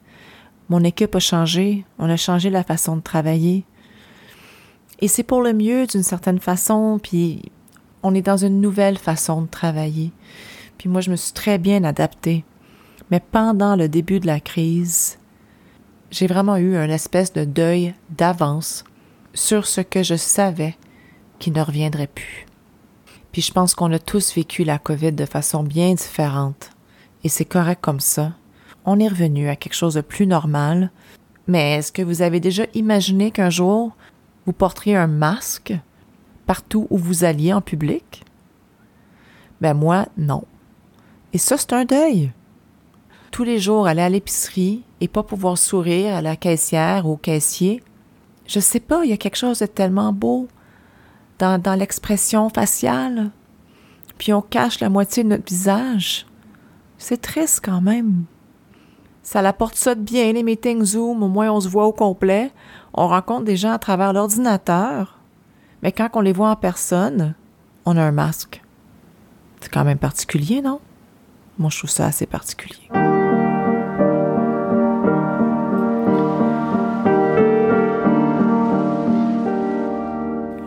Mon 0.70 0.84
équipe 0.84 1.16
a 1.16 1.20
changé, 1.20 1.86
on 2.00 2.10
a 2.10 2.18
changé 2.18 2.50
la 2.50 2.64
façon 2.64 2.96
de 2.96 3.02
travailler. 3.02 3.66
Et 5.00 5.08
c'est 5.08 5.24
pour 5.24 5.42
le 5.42 5.54
mieux 5.54 5.88
d'une 5.88 6.04
certaine 6.04 6.40
façon, 6.40 7.00
puis 7.02 7.52
on 8.02 8.16
est 8.16 8.22
dans 8.22 8.38
une 8.38 8.62
nouvelle 8.62 8.98
façon 8.98 9.42
de 9.42 9.48
travailler. 9.48 10.12
Puis 10.78 10.90
moi, 10.90 11.02
je 11.02 11.12
me 11.12 11.16
suis 11.16 11.34
très 11.34 11.58
bien 11.58 11.84
adaptée. 11.84 12.46
Mais 13.12 13.20
pendant 13.20 13.76
le 13.76 13.90
début 13.90 14.20
de 14.20 14.28
la 14.28 14.40
crise, 14.40 15.20
j'ai 16.12 16.28
vraiment 16.28 16.58
eu 16.58 16.76
une 16.76 16.92
espèce 16.92 17.34
de 17.34 17.44
deuil 17.44 17.94
d'avance 18.10 18.84
sur 19.34 19.68
ce 19.68 19.82
que 19.82 20.02
je 20.02 20.16
savais 20.16 20.76
qui 21.40 21.52
ne 21.52 21.62
reviendrait 21.62 22.08
plus. 22.08 22.46
Puis 23.32 23.42
je 23.42 23.52
pense 23.52 23.76
qu'on 23.76 23.92
a 23.92 24.00
tous 24.00 24.34
vécu 24.34 24.64
la 24.64 24.80
COVID 24.80 25.12
de 25.12 25.26
façon 25.26 25.64
bien 25.64 25.94
différente. 25.94 26.72
Et 27.26 27.30
c'est 27.30 27.44
correct 27.44 27.80
comme 27.82 28.00
ça. 28.00 28.32
On 28.86 29.00
est 29.00 29.10
revenu 29.10 29.50
à 29.50 29.58
quelque 29.58 29.74
chose 29.74 29.96
de 29.96 30.02
plus 30.02 30.28
normal. 30.28 30.92
Mais 31.48 31.74
est-ce 31.74 31.92
que 31.92 32.02
vous 32.02 32.22
avez 32.22 32.40
déjà 32.40 32.64
imaginé 32.74 33.32
qu'un 33.32 33.50
jour, 33.50 33.98
vous 34.46 34.54
porteriez 34.54 34.96
un 34.96 35.08
masque 35.08 35.74
partout 36.46 36.88
où 36.90 36.98
vous 36.98 37.26
alliez 37.26 37.52
en 37.52 37.60
public? 37.60 38.24
Ben 39.60 39.74
moi, 39.74 40.06
non. 40.18 40.46
Et 41.34 41.38
ça, 41.38 41.58
c'est 41.58 41.74
un 41.74 41.84
deuil 41.84 42.32
tous 43.36 43.44
les 43.44 43.60
jours 43.60 43.86
aller 43.86 44.02
à 44.02 44.08
l'épicerie 44.08 44.84
et 45.02 45.10
pas 45.10 45.22
pouvoir 45.22 45.58
sourire 45.58 46.16
à 46.16 46.22
la 46.22 46.38
caissière 46.38 47.06
ou 47.06 47.16
au 47.16 47.18
caissier. 47.18 47.84
Je 48.48 48.62
sais 48.62 48.80
pas, 48.80 49.04
il 49.04 49.10
y 49.10 49.14
a 49.14 49.18
quelque 49.18 49.36
chose 49.36 49.60
de 49.60 49.66
tellement 49.66 50.14
beau 50.14 50.48
dans, 51.40 51.62
dans 51.62 51.76
l'expression 51.76 52.48
faciale. 52.48 53.32
Puis 54.18 54.32
on 54.32 54.42
cache 54.42 54.80
la 54.80 54.88
moitié 54.88 55.26
de 55.26 55.28
notre 55.28 55.50
visage. 55.50 56.26
C'est 57.08 57.22
triste 57.22 57.62
quand 57.64 57.82
même. 57.82 58.24
Ça 59.22 59.44
l'apporte 59.44 59.76
ça 59.76 59.94
de 59.94 60.02
bien, 60.02 60.34
les 60.34 60.42
meetings 60.42 60.84
Zoom, 60.84 61.22
au 61.22 61.28
moins 61.28 61.52
on 61.52 61.62
se 61.62 61.68
voit 61.68 61.86
au 61.86 61.92
complet. 61.92 62.52
On 62.96 63.08
rencontre 63.08 63.44
des 63.44 63.58
gens 63.58 63.74
à 63.74 63.78
travers 63.78 64.12
l'ordinateur. 64.12 65.20
Mais 65.84 65.92
quand 65.92 66.10
on 66.16 66.22
les 66.22 66.34
voit 66.34 66.50
en 66.50 66.56
personne, 66.56 67.36
on 67.86 67.96
a 67.96 68.02
un 68.02 68.12
masque. 68.12 68.64
C'est 69.62 69.72
quand 69.72 69.84
même 69.84 70.00
particulier, 70.00 70.64
non? 70.64 70.80
Moi, 71.60 71.70
je 71.70 71.78
trouve 71.78 71.92
ça 71.92 72.08
assez 72.08 72.26
particulier. 72.26 72.90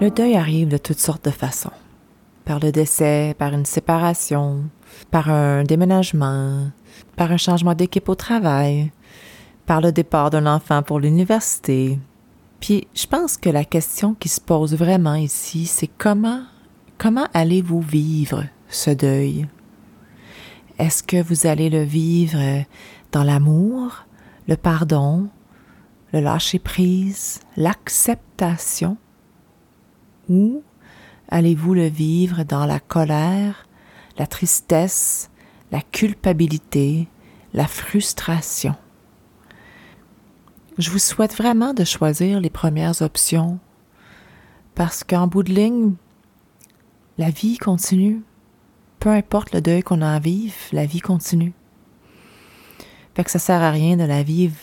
Le 0.00 0.08
deuil 0.08 0.36
arrive 0.36 0.68
de 0.68 0.78
toutes 0.78 1.00
sortes 1.00 1.24
de 1.24 1.32
façons. 1.32 1.72
Par 2.44 2.60
le 2.60 2.70
décès, 2.70 3.34
par 3.36 3.52
une 3.52 3.66
séparation, 3.66 4.62
par 5.10 5.30
un 5.30 5.64
déménagement, 5.64 6.70
par 7.16 7.32
un 7.32 7.36
changement 7.36 7.74
d'équipe 7.74 8.08
au 8.08 8.14
travail, 8.14 8.92
par 9.66 9.80
le 9.80 9.92
départ 9.92 10.30
d'un 10.30 10.46
enfant 10.46 10.82
pour 10.82 11.00
l'université. 11.00 11.98
Puis 12.60 12.88
je 12.94 13.06
pense 13.06 13.36
que 13.36 13.50
la 13.50 13.64
question 13.64 14.14
qui 14.14 14.28
se 14.28 14.40
pose 14.40 14.74
vraiment 14.74 15.14
ici, 15.14 15.66
c'est 15.66 15.90
comment 15.98 16.42
comment 16.98 17.28
allez-vous 17.32 17.80
vivre 17.80 18.44
ce 18.68 18.90
deuil? 18.90 19.46
Est-ce 20.78 21.02
que 21.02 21.22
vous 21.22 21.46
allez 21.46 21.70
le 21.70 21.82
vivre 21.82 22.64
dans 23.12 23.24
l'amour, 23.24 24.04
le 24.48 24.56
pardon, 24.56 25.28
le 26.12 26.20
lâcher-prise, 26.20 27.40
l'acceptation? 27.56 28.96
Ou 30.28 30.62
allez-vous 31.28 31.74
le 31.74 31.86
vivre 31.86 32.44
dans 32.44 32.66
la 32.66 32.80
colère, 32.80 33.67
la 34.18 34.26
tristesse, 34.26 35.30
la 35.72 35.80
culpabilité, 35.80 37.08
la 37.54 37.66
frustration? 37.66 38.74
Je 40.76 40.90
vous 40.90 40.98
souhaite 40.98 41.34
vraiment 41.34 41.74
de 41.74 41.84
choisir 41.84 42.40
les 42.40 42.50
premières 42.50 43.02
options 43.02 43.58
parce 44.74 45.02
qu'en 45.02 45.26
bout 45.26 45.42
de 45.42 45.52
ligne, 45.52 45.94
la 47.16 47.30
vie 47.30 47.58
continue. 47.58 48.22
Peu 49.00 49.10
importe 49.10 49.52
le 49.52 49.60
deuil 49.60 49.82
qu'on 49.82 50.02
a 50.02 50.12
à 50.12 50.18
vivre, 50.20 50.54
la 50.72 50.86
vie 50.86 51.00
continue. 51.00 51.52
Fait 53.14 53.24
que 53.24 53.30
ça 53.30 53.40
sert 53.40 53.62
à 53.62 53.72
rien 53.72 53.96
de 53.96 54.04
la 54.04 54.22
vivre 54.22 54.56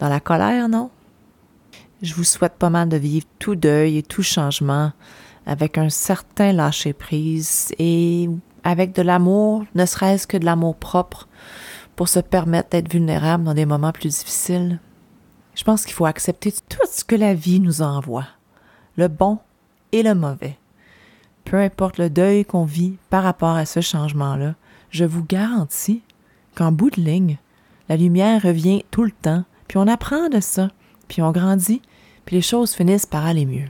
dans 0.00 0.08
la 0.08 0.18
colère, 0.18 0.68
non? 0.68 0.90
Je 2.02 2.14
vous 2.14 2.24
souhaite 2.24 2.56
pas 2.58 2.70
mal 2.70 2.88
de 2.88 2.96
vivre 2.96 3.26
tout 3.38 3.54
deuil 3.54 3.98
et 3.98 4.02
tout 4.02 4.22
changement 4.22 4.92
avec 5.46 5.78
un 5.78 5.88
certain 5.88 6.52
lâcher-prise 6.52 7.72
et 7.78 8.28
avec 8.66 8.92
de 8.96 9.02
l'amour, 9.02 9.64
ne 9.76 9.86
serait-ce 9.86 10.26
que 10.26 10.36
de 10.36 10.44
l'amour 10.44 10.74
propre, 10.74 11.28
pour 11.94 12.08
se 12.08 12.18
permettre 12.18 12.70
d'être 12.70 12.92
vulnérable 12.92 13.44
dans 13.44 13.54
des 13.54 13.64
moments 13.64 13.92
plus 13.92 14.08
difficiles. 14.08 14.80
Je 15.54 15.62
pense 15.62 15.84
qu'il 15.84 15.94
faut 15.94 16.04
accepter 16.04 16.52
tout 16.68 16.84
ce 16.90 17.04
que 17.04 17.14
la 17.14 17.32
vie 17.32 17.60
nous 17.60 17.80
envoie, 17.80 18.26
le 18.96 19.06
bon 19.06 19.38
et 19.92 20.02
le 20.02 20.16
mauvais. 20.16 20.58
Peu 21.44 21.58
importe 21.58 21.98
le 21.98 22.10
deuil 22.10 22.44
qu'on 22.44 22.64
vit 22.64 22.98
par 23.08 23.22
rapport 23.22 23.54
à 23.54 23.66
ce 23.66 23.80
changement-là, 23.80 24.56
je 24.90 25.04
vous 25.04 25.22
garantis 25.22 26.02
qu'en 26.56 26.72
bout 26.72 26.90
de 26.90 27.00
ligne, 27.00 27.38
la 27.88 27.96
lumière 27.96 28.42
revient 28.42 28.84
tout 28.90 29.04
le 29.04 29.12
temps, 29.12 29.44
puis 29.68 29.78
on 29.78 29.86
apprend 29.86 30.28
de 30.28 30.40
ça, 30.40 30.70
puis 31.06 31.22
on 31.22 31.30
grandit, 31.30 31.82
puis 32.24 32.34
les 32.34 32.42
choses 32.42 32.72
finissent 32.72 33.06
par 33.06 33.24
aller 33.24 33.46
mieux. 33.46 33.68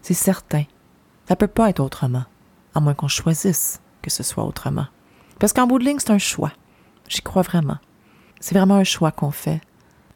C'est 0.00 0.14
certain. 0.14 0.62
Ça 1.28 1.34
peut 1.34 1.48
pas 1.48 1.70
être 1.70 1.80
autrement, 1.80 2.24
à 2.72 2.78
moins 2.78 2.94
qu'on 2.94 3.08
choisisse 3.08 3.81
que 4.02 4.10
ce 4.10 4.22
soit 4.22 4.44
autrement. 4.44 4.86
Parce 5.38 5.52
qu'en 5.52 5.66
bout 5.66 5.78
de 5.78 5.84
ligne, 5.84 5.98
c'est 5.98 6.10
un 6.10 6.18
choix. 6.18 6.52
J'y 7.08 7.22
crois 7.22 7.42
vraiment. 7.42 7.78
C'est 8.40 8.54
vraiment 8.54 8.76
un 8.76 8.84
choix 8.84 9.10
qu'on 9.10 9.30
fait. 9.30 9.60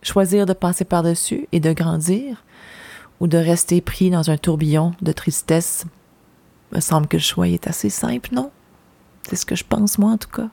Choisir 0.02 0.46
de 0.46 0.52
passer 0.52 0.84
par-dessus 0.84 1.48
et 1.52 1.60
de 1.60 1.72
grandir, 1.72 2.44
ou 3.20 3.26
de 3.26 3.38
rester 3.38 3.80
pris 3.80 4.10
dans 4.10 4.30
un 4.30 4.36
tourbillon 4.36 4.92
de 5.00 5.12
tristesse. 5.12 5.84
Me 6.72 6.80
semble 6.80 7.06
que 7.06 7.16
le 7.16 7.22
choix 7.22 7.48
est 7.48 7.66
assez 7.66 7.90
simple, 7.90 8.30
non? 8.32 8.50
C'est 9.28 9.36
ce 9.36 9.46
que 9.46 9.56
je 9.56 9.64
pense, 9.64 9.98
moi, 9.98 10.12
en 10.12 10.18
tout 10.18 10.28
cas. 10.28 10.48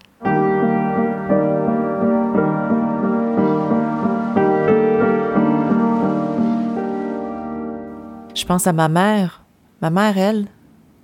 Je 8.35 8.45
pense 8.45 8.65
à 8.67 8.73
ma 8.73 8.89
mère. 8.89 9.43
Ma 9.81 9.89
mère, 9.89 10.17
elle, 10.17 10.47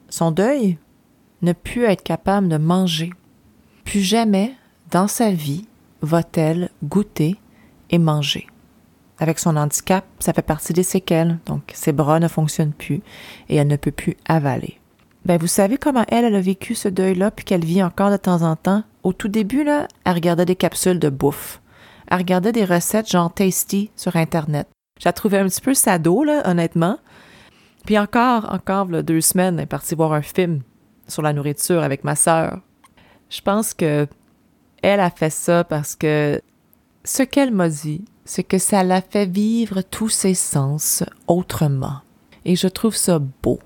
son 0.10 0.32
deuil, 0.32 0.78
ne 1.42 1.54
put 1.54 1.84
être 1.84 2.04
capable 2.04 2.50
de 2.50 2.58
manger. 2.58 3.12
Plus 3.86 4.02
jamais, 4.02 4.54
dans 4.92 5.08
sa 5.08 5.32
vie, 5.32 5.68
va-t-elle 6.02 6.70
goûter 6.84 7.38
et 7.90 7.98
manger. 7.98 8.48
Avec 9.20 9.40
son 9.40 9.58
handicap, 9.58 10.06
ça 10.20 10.34
fait 10.34 10.42
partie 10.42 10.74
des 10.74 10.84
séquelles, 10.84 11.40
donc 11.46 11.72
ses 11.74 11.92
bras 11.92 12.20
ne 12.20 12.28
fonctionnent 12.28 12.74
plus 12.74 13.02
et 13.50 13.58
elle 13.58 13.68
ne 13.68 13.76
peut 13.76 13.92
plus 13.92 14.16
avaler. 14.28 14.80
Ben, 15.26 15.38
vous 15.38 15.48
savez 15.48 15.78
comment 15.78 16.06
elle, 16.08 16.26
elle 16.26 16.36
a 16.36 16.42
vécu 16.42 16.76
ce 16.76 16.88
deuil-là, 16.88 17.30
puis 17.32 17.44
qu'elle 17.44 17.66
vit 17.66 17.84
encore 17.84 18.12
de 18.12 18.18
temps 18.18 18.42
en 18.42 18.56
temps? 18.56 18.84
Au 19.04 19.12
tout 19.12 19.28
début, 19.28 19.64
là, 19.64 19.88
elle 20.06 20.14
regardait 20.14 20.46
des 20.46 20.56
capsules 20.56 21.00
de 21.00 21.10
bouffe. 21.10 21.62
Elle 22.08 22.20
regardait 22.20 22.54
des 22.54 22.66
recettes 22.66 23.10
genre 23.10 23.34
tasty 23.34 23.92
sur 23.96 24.16
Internet. 24.16 24.68
Je 25.00 25.06
la 25.06 25.14
trouvais 25.14 25.38
un 25.38 25.48
petit 25.48 25.62
peu 25.62 25.74
sado, 25.74 26.24
là, 26.24 26.50
honnêtement. 26.50 26.98
Puis 27.86 28.00
encore, 28.00 28.52
encore, 28.54 28.88
deux 28.88 29.22
semaines, 29.22 29.56
elle 29.56 29.64
est 29.64 29.68
partie 29.68 29.96
voir 29.96 30.14
un 30.14 30.22
film 30.22 30.62
sur 31.10 31.22
la 31.22 31.34
nourriture 31.34 31.84
avec 31.84 32.04
ma 32.04 32.16
sœur. 32.16 32.60
Je 33.30 33.42
pense 33.42 33.74
que 33.74 34.08
elle 34.82 35.00
a 35.00 35.10
fait 35.10 35.30
ça 35.30 35.64
parce 35.64 35.96
que 35.96 36.42
ce 37.04 37.24
qu'elle 37.24 37.52
m'a 37.52 37.70
dit, 37.70 38.06
c'est 38.26 38.44
que 38.44 38.58
ça 38.58 38.84
l'a 38.84 39.02
fait 39.02 39.26
vivre 39.26 39.82
tous 39.82 40.10
ses 40.10 40.34
sens 40.34 41.04
autrement. 41.28 41.98
Et 42.46 42.56
je 42.56 42.68
trouve 42.68 42.96
ça 42.96 43.20
beau. 43.20 43.60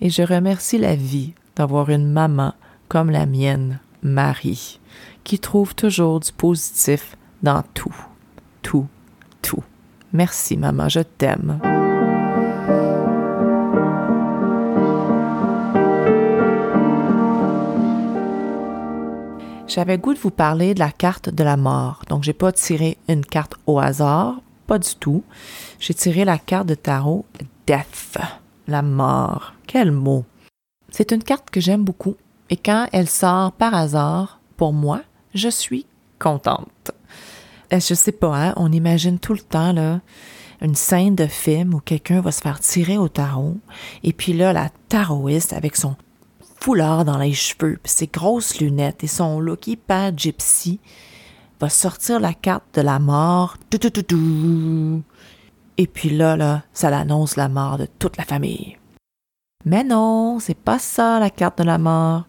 Et 0.00 0.10
je 0.10 0.22
remercie 0.22 0.78
la 0.78 0.96
vie 0.96 1.34
d'avoir 1.56 1.90
une 1.90 2.10
maman 2.10 2.54
comme 2.88 3.10
la 3.10 3.26
mienne, 3.26 3.80
Marie, 4.02 4.80
qui 5.24 5.38
trouve 5.38 5.74
toujours 5.74 6.20
du 6.20 6.32
positif 6.32 7.16
dans 7.42 7.62
tout, 7.74 7.94
tout, 8.62 8.86
tout. 9.42 9.62
Merci 10.12 10.56
maman, 10.56 10.88
je 10.88 11.00
t'aime. 11.00 11.79
J'avais 19.70 19.98
goût 19.98 20.14
de 20.14 20.18
vous 20.18 20.32
parler 20.32 20.74
de 20.74 20.80
la 20.80 20.90
carte 20.90 21.30
de 21.30 21.44
la 21.44 21.56
mort. 21.56 22.02
Donc, 22.08 22.24
j'ai 22.24 22.32
pas 22.32 22.50
tiré 22.50 22.98
une 23.06 23.24
carte 23.24 23.54
au 23.68 23.78
hasard, 23.78 24.40
pas 24.66 24.80
du 24.80 24.96
tout. 24.96 25.22
J'ai 25.78 25.94
tiré 25.94 26.24
la 26.24 26.38
carte 26.38 26.66
de 26.66 26.74
tarot 26.74 27.24
Death, 27.68 28.18
la 28.66 28.82
mort. 28.82 29.54
Quel 29.68 29.92
mot! 29.92 30.24
C'est 30.88 31.12
une 31.12 31.22
carte 31.22 31.50
que 31.50 31.60
j'aime 31.60 31.84
beaucoup 31.84 32.16
et 32.50 32.56
quand 32.56 32.88
elle 32.90 33.08
sort 33.08 33.52
par 33.52 33.72
hasard, 33.76 34.40
pour 34.56 34.72
moi, 34.72 35.02
je 35.34 35.48
suis 35.48 35.86
contente. 36.18 36.90
Euh, 37.72 37.78
je 37.78 37.94
sais 37.94 38.10
pas, 38.10 38.48
hein, 38.48 38.54
on 38.56 38.72
imagine 38.72 39.20
tout 39.20 39.34
le 39.34 39.38
temps, 39.38 39.72
là, 39.72 40.00
une 40.60 40.74
scène 40.74 41.14
de 41.14 41.28
film 41.28 41.74
où 41.74 41.78
quelqu'un 41.78 42.20
va 42.20 42.32
se 42.32 42.40
faire 42.40 42.58
tirer 42.58 42.98
au 42.98 43.08
tarot, 43.08 43.56
et 44.02 44.12
puis 44.12 44.32
là, 44.32 44.52
la 44.52 44.70
taroïste, 44.88 45.52
avec 45.52 45.76
son 45.76 45.94
foulard 46.62 47.04
dans 47.04 47.18
les 47.18 47.32
cheveux, 47.32 47.78
ses 47.84 48.06
grosses 48.06 48.60
lunettes 48.60 49.02
et 49.02 49.08
son 49.08 49.40
look 49.40 49.66
hyper 49.66 50.16
gypsy, 50.16 50.78
va 51.58 51.68
sortir 51.68 52.20
la 52.20 52.34
carte 52.34 52.74
de 52.74 52.82
la 52.82 52.98
mort. 52.98 53.56
Et 55.78 55.86
puis 55.86 56.10
là, 56.10 56.36
là, 56.36 56.62
ça 56.72 56.90
l'annonce 56.90 57.36
la 57.36 57.48
mort 57.48 57.78
de 57.78 57.86
toute 57.98 58.16
la 58.16 58.24
famille. 58.24 58.76
Mais 59.64 59.84
non, 59.84 60.38
c'est 60.40 60.56
pas 60.56 60.78
ça 60.78 61.18
la 61.18 61.30
carte 61.30 61.58
de 61.58 61.64
la 61.64 61.78
mort. 61.78 62.26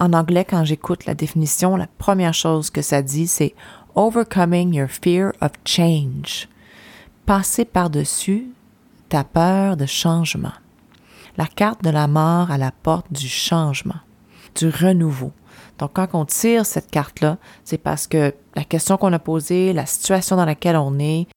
En 0.00 0.12
anglais, 0.12 0.44
quand 0.44 0.64
j'écoute 0.64 1.06
la 1.06 1.14
définition, 1.14 1.76
la 1.76 1.88
première 1.98 2.34
chose 2.34 2.70
que 2.70 2.82
ça 2.82 3.02
dit, 3.02 3.26
c'est 3.26 3.54
Overcoming 3.96 4.74
your 4.74 4.88
fear 4.88 5.32
of 5.40 5.50
change. 5.64 6.48
Passer 7.26 7.64
par-dessus 7.64 8.46
ta 9.08 9.24
peur 9.24 9.76
de 9.76 9.86
changement 9.86 10.52
la 11.38 11.46
carte 11.46 11.82
de 11.84 11.90
la 11.90 12.08
mort 12.08 12.50
à 12.50 12.58
la 12.58 12.72
porte 12.72 13.12
du 13.12 13.28
changement, 13.28 14.00
du 14.56 14.68
renouveau. 14.68 15.32
Donc, 15.78 15.92
quand 15.94 16.08
on 16.12 16.24
tire 16.24 16.66
cette 16.66 16.90
carte-là, 16.90 17.38
c'est 17.64 17.78
parce 17.78 18.08
que 18.08 18.34
la 18.56 18.64
question 18.64 18.96
qu'on 18.96 19.12
a 19.12 19.20
posée, 19.20 19.72
la 19.72 19.86
situation 19.86 20.36
dans 20.36 20.44
laquelle 20.44 20.76
on 20.76 20.98
est, 20.98 21.28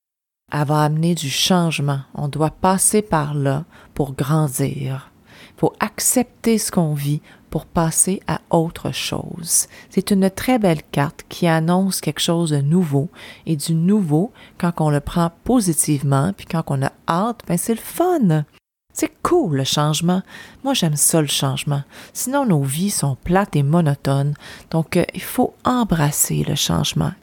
elle 0.52 0.66
va 0.66 0.82
amener 0.82 1.14
du 1.14 1.30
changement. 1.30 2.00
On 2.16 2.28
doit 2.28 2.50
passer 2.50 3.04
par 3.04 3.36
là 3.36 3.64
pour 3.94 4.14
grandir. 4.14 5.12
Il 5.56 5.60
faut 5.60 5.74
accepter 5.80 6.58
ce 6.58 6.72
qu'on 6.72 6.96
vit 6.96 7.22
pour 7.52 7.68
passer 7.68 8.22
à 8.28 8.42
autre 8.50 8.92
chose. 8.92 9.68
C'est 9.90 10.10
une 10.10 10.32
très 10.32 10.58
belle 10.58 10.82
carte 10.82 11.24
qui 11.30 11.46
annonce 11.46 12.02
quelque 12.02 12.22
chose 12.22 12.50
de 12.50 12.62
nouveau 12.62 13.10
et 13.46 13.56
du 13.56 13.76
nouveau 13.76 14.32
quand 14.58 14.72
on 14.80 14.90
le 14.90 15.02
prend 15.02 15.32
positivement 15.44 16.34
puis 16.36 16.48
quand 16.48 16.64
on 16.68 16.82
a 16.82 16.92
hâte, 17.08 17.42
ben 17.48 17.58
c'est 17.58 17.76
le 17.76 17.80
fun. 17.80 18.46
C'est 18.94 19.12
cool 19.24 19.58
le 19.58 19.64
changement. 19.64 20.22
Moi 20.64 20.74
j'aime 20.74 20.96
ça 20.96 21.22
le 21.22 21.28
changement. 21.28 21.84
Sinon 22.14 22.46
nos 22.46 22.64
vies 22.64 22.90
sont 22.90 23.16
plates 23.16 23.56
et 23.56 23.64
monotones. 23.64 24.34
Donc 24.70 24.98
euh, 24.98 25.06
il 25.14 25.22
faut 25.22 25.54
embrasser 25.64 26.44
le 26.48 26.56
changement. 26.56 27.14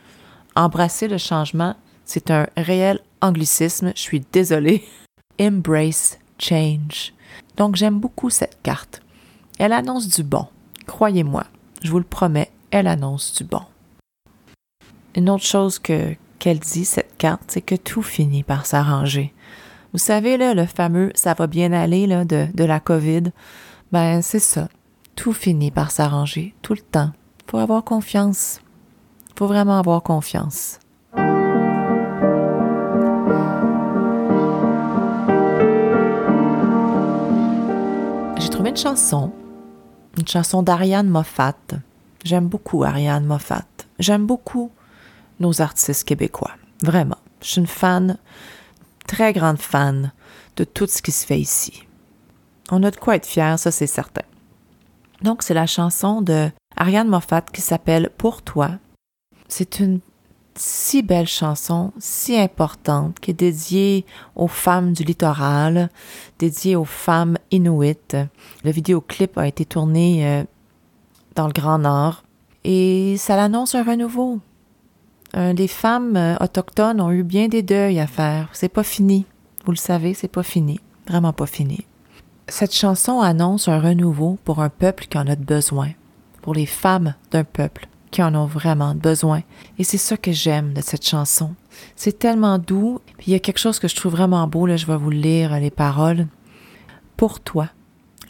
Embrasser 0.57 1.09
le 1.09 1.19
changement, 1.19 1.77
c'est 2.05 2.31
un 2.31 2.47
réel 2.57 3.01
anglicisme. 3.21 3.93
Je 3.95 4.01
suis 4.01 4.25
désolée. 4.33 4.85
Embrace 5.41 6.19
change. 6.39 7.13
Donc 7.57 7.77
j'aime 7.77 8.01
beaucoup 8.01 8.31
cette 8.31 8.59
carte. 8.63 9.01
Elle 9.59 9.73
annonce 9.73 10.09
du 10.09 10.23
bon. 10.23 10.47
Croyez-moi, 10.87 11.45
je 11.83 11.91
vous 11.91 11.99
le 11.99 12.05
promets, 12.05 12.51
elle 12.71 12.87
annonce 12.87 13.35
du 13.35 13.45
bon. 13.45 13.63
Une 15.15 15.29
autre 15.31 15.45
chose 15.45 15.79
que 15.79 16.15
qu'elle 16.39 16.61
dit 16.61 16.85
cette 16.85 17.17
carte, 17.19 17.43
c'est 17.49 17.63
que 17.63 17.75
tout 17.75 18.03
finit 18.03 18.45
par 18.45 18.65
s'arranger. 18.65 19.35
Vous 19.93 19.99
savez, 19.99 20.37
là, 20.37 20.53
le 20.53 20.67
fameux 20.67 21.11
ça 21.15 21.33
va 21.33 21.47
bien 21.47 21.73
aller 21.73 22.07
là, 22.07 22.25
de, 22.25 22.65
la 22.65 22.79
COVID, 22.79 23.25
ben 23.91 24.21
c'est 24.21 24.39
ça. 24.39 24.69
Tout 25.17 25.33
finit 25.33 25.71
par 25.71 25.91
s'arranger, 25.91 26.55
tout 26.61 26.75
le 26.75 26.81
temps. 26.81 27.11
Faut 27.47 27.59
avoir 27.59 27.85
confiance. 27.85 28.61
Faut 29.37 29.47
vraiment 29.47 29.79
avoir 29.79 30.03
confiance. 30.03 30.79
J'ai 38.37 38.51
trouvé 38.51 38.71
une 38.71 38.77
chanson, 38.77 39.33
une 40.19 40.29
chanson 40.29 40.63
d'Ariane 40.63 41.09
Moffat. 41.09 41.55
J'aime 42.25 42.49
beaucoup 42.49 42.85
Ariane 42.85 43.25
Moffat. 43.25 43.65
J'aime 43.99 44.27
beaucoup 44.27 44.71
nos 45.41 45.63
artistes 45.63 46.05
québécois. 46.05 46.53
Vraiment. 46.83 47.19
Je 47.41 47.47
suis 47.49 47.61
une 47.61 47.67
fan 47.67 48.19
très 49.09 49.33
grande 49.33 49.59
fan 49.59 50.13
de 50.57 50.63
tout 50.63 50.87
ce 50.87 51.03
qui 51.03 51.11
se 51.11 51.27
fait 51.27 51.41
ici. 51.41 51.85
On 52.71 52.85
a 52.85 52.93
de 52.93 52.97
quoi 52.97 53.17
être 53.17 53.27
fiers, 53.27 53.57
ça 53.57 53.73
c'est 53.73 53.89
certain. 53.89 54.23
Donc 55.23 55.43
c'est 55.43 55.55
la 55.55 55.67
chanson 55.67 56.23
de 56.23 56.51
Ariane 56.77 57.09
Moffat 57.09 57.43
qui 57.53 57.61
s'appelle 57.61 58.11
Pour 58.17 58.43
toi. 58.43 58.71
C'est 59.49 59.81
une 59.81 59.99
si 60.55 61.03
belle 61.03 61.27
chanson, 61.27 61.93
si 61.99 62.37
importante, 62.37 63.19
qui 63.21 63.31
est 63.31 63.35
dédiée 63.35 64.05
aux 64.37 64.49
femmes 64.49 64.93
du 64.93 65.05
littoral, 65.05 65.89
dédiée 66.39 66.77
aux 66.77 66.85
femmes 66.85 67.39
inuites. 67.51 68.17
Le 68.65 68.71
vidéoclip 68.71 69.39
a 69.39 69.47
été 69.47 69.65
tourné 69.65 70.27
euh, 70.27 70.45
dans 71.35 71.47
le 71.47 71.53
Grand 71.53 71.79
Nord 71.79 72.25
et 72.65 73.17
ça 73.19 73.37
l'annonce 73.37 73.75
un 73.75 73.85
renouveau. 73.85 74.41
Euh, 75.37 75.53
les 75.53 75.69
femmes 75.69 76.17
euh, 76.17 76.37
autochtones 76.41 77.01
ont 77.01 77.11
eu 77.11 77.23
bien 77.23 77.49
des 77.49 77.63
deuils 77.63 78.01
à 78.01 78.07
faire. 78.07 78.49
C'est 78.53 78.69
pas 78.69 78.83
fini. 78.83 79.27
Vous 79.65 79.73
le 79.73 79.77
savez, 79.77 80.15
c'est 80.15 80.29
pas 80.29 80.43
fini. 80.43 80.81
Vraiment 81.07 81.33
pas 81.33 81.47
fini. 81.47 81.87
Cette 82.49 82.75
chanson 82.75 83.21
annonce 83.21 83.69
un 83.69 83.79
renouveau 83.79 84.39
pour 84.45 84.61
un 84.61 84.71
peuple 84.71 85.07
qui 85.07 85.19
en 85.19 85.27
a 85.27 85.37
besoin, 85.37 85.91
pour 86.41 86.55
les 86.55 86.65
femmes 86.65 87.15
d'un 87.31 87.45
peuple 87.45 87.89
qui 88.11 88.23
en 88.23 88.35
ont 88.35 88.47
vraiment 88.47 88.95
besoin. 88.95 89.43
Et 89.79 89.85
c'est 89.85 89.99
ça 89.99 90.17
que 90.17 90.33
j'aime 90.33 90.73
de 90.73 90.81
cette 90.81 91.07
chanson. 91.07 91.55
C'est 91.95 92.19
tellement 92.19 92.59
doux. 92.59 93.01
Puis 93.19 93.29
il 93.29 93.33
y 93.33 93.37
a 93.37 93.41
quelque 93.41 93.59
chose 93.59 93.79
que 93.79 93.89
je 93.89 93.97
trouve 93.97 94.13
vraiment 94.13 94.47
beau, 94.47 94.67
là, 94.67 94.77
je 94.77 94.87
vais 94.87 94.97
vous 94.97 95.11
lire 95.11 95.59
les 95.61 95.71
paroles. 95.71 96.27
Pour 97.19 97.41
toi, 97.41 97.69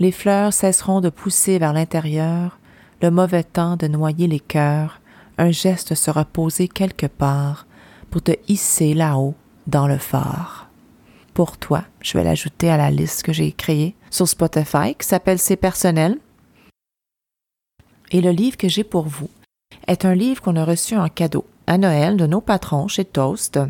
les 0.01 0.13
fleurs 0.13 0.53
cesseront 0.53 1.01
de 1.01 1.11
pousser 1.11 1.59
vers 1.59 1.73
l'intérieur, 1.73 2.59
le 3.03 3.11
mauvais 3.11 3.45
temps 3.45 3.77
de 3.77 3.87
noyer 3.87 4.27
les 4.27 4.41
cœurs, 4.41 5.01
un 5.39 5.51
geste 5.51 5.95
sera 5.95 6.25
posé 6.25 6.69
quelque 6.69 7.07
part 7.07 7.67
pour 8.11 8.23
te 8.23 8.33
hisser 8.49 8.95
là-haut 8.95 9.35
dans 9.67 9.87
le 9.87 9.99
phare. 9.99 10.69
Pour 11.33 11.57
toi, 11.57 11.85
je 12.01 12.19
vais 12.19 12.25
l'ajouter 12.25 12.69
à 12.69 12.77
la 12.77 12.91
liste 12.91 13.23
que 13.23 13.33
j'ai 13.33 13.53
créée 13.53 13.95
sur 14.11 14.29
Spotify 14.29 14.95
qui 14.99 15.07
s'appelle 15.07 15.39
C'est 15.39 15.57
personnel. 15.57 16.19
Et 18.11 18.21
le 18.21 18.31
livre 18.31 18.57
que 18.57 18.69
j'ai 18.69 18.85
pour 18.85 19.07
vous 19.07 19.31
est 19.87 20.05
un 20.05 20.15
livre 20.15 20.43
qu'on 20.43 20.57
a 20.57 20.65
reçu 20.65 20.97
en 20.97 21.09
cadeau 21.09 21.47
à 21.67 21.79
Noël 21.79 22.17
de 22.17 22.27
nos 22.27 22.41
patrons 22.41 22.89
chez 22.89 23.05
Toast. 23.05 23.61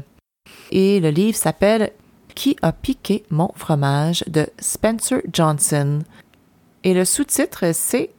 Et 0.71 1.01
le 1.01 1.11
livre 1.11 1.37
s'appelle 1.37 1.93
Qui 2.35 2.57
a 2.63 2.73
piqué 2.73 3.25
mon 3.31 3.51
fromage 3.55 4.25
de 4.29 4.47
Spencer 4.59 5.21
Johnson? 5.33 5.99
Et 6.85 6.95
le 6.95 7.05
sous-titre, 7.05 7.73
c'est 7.75 8.11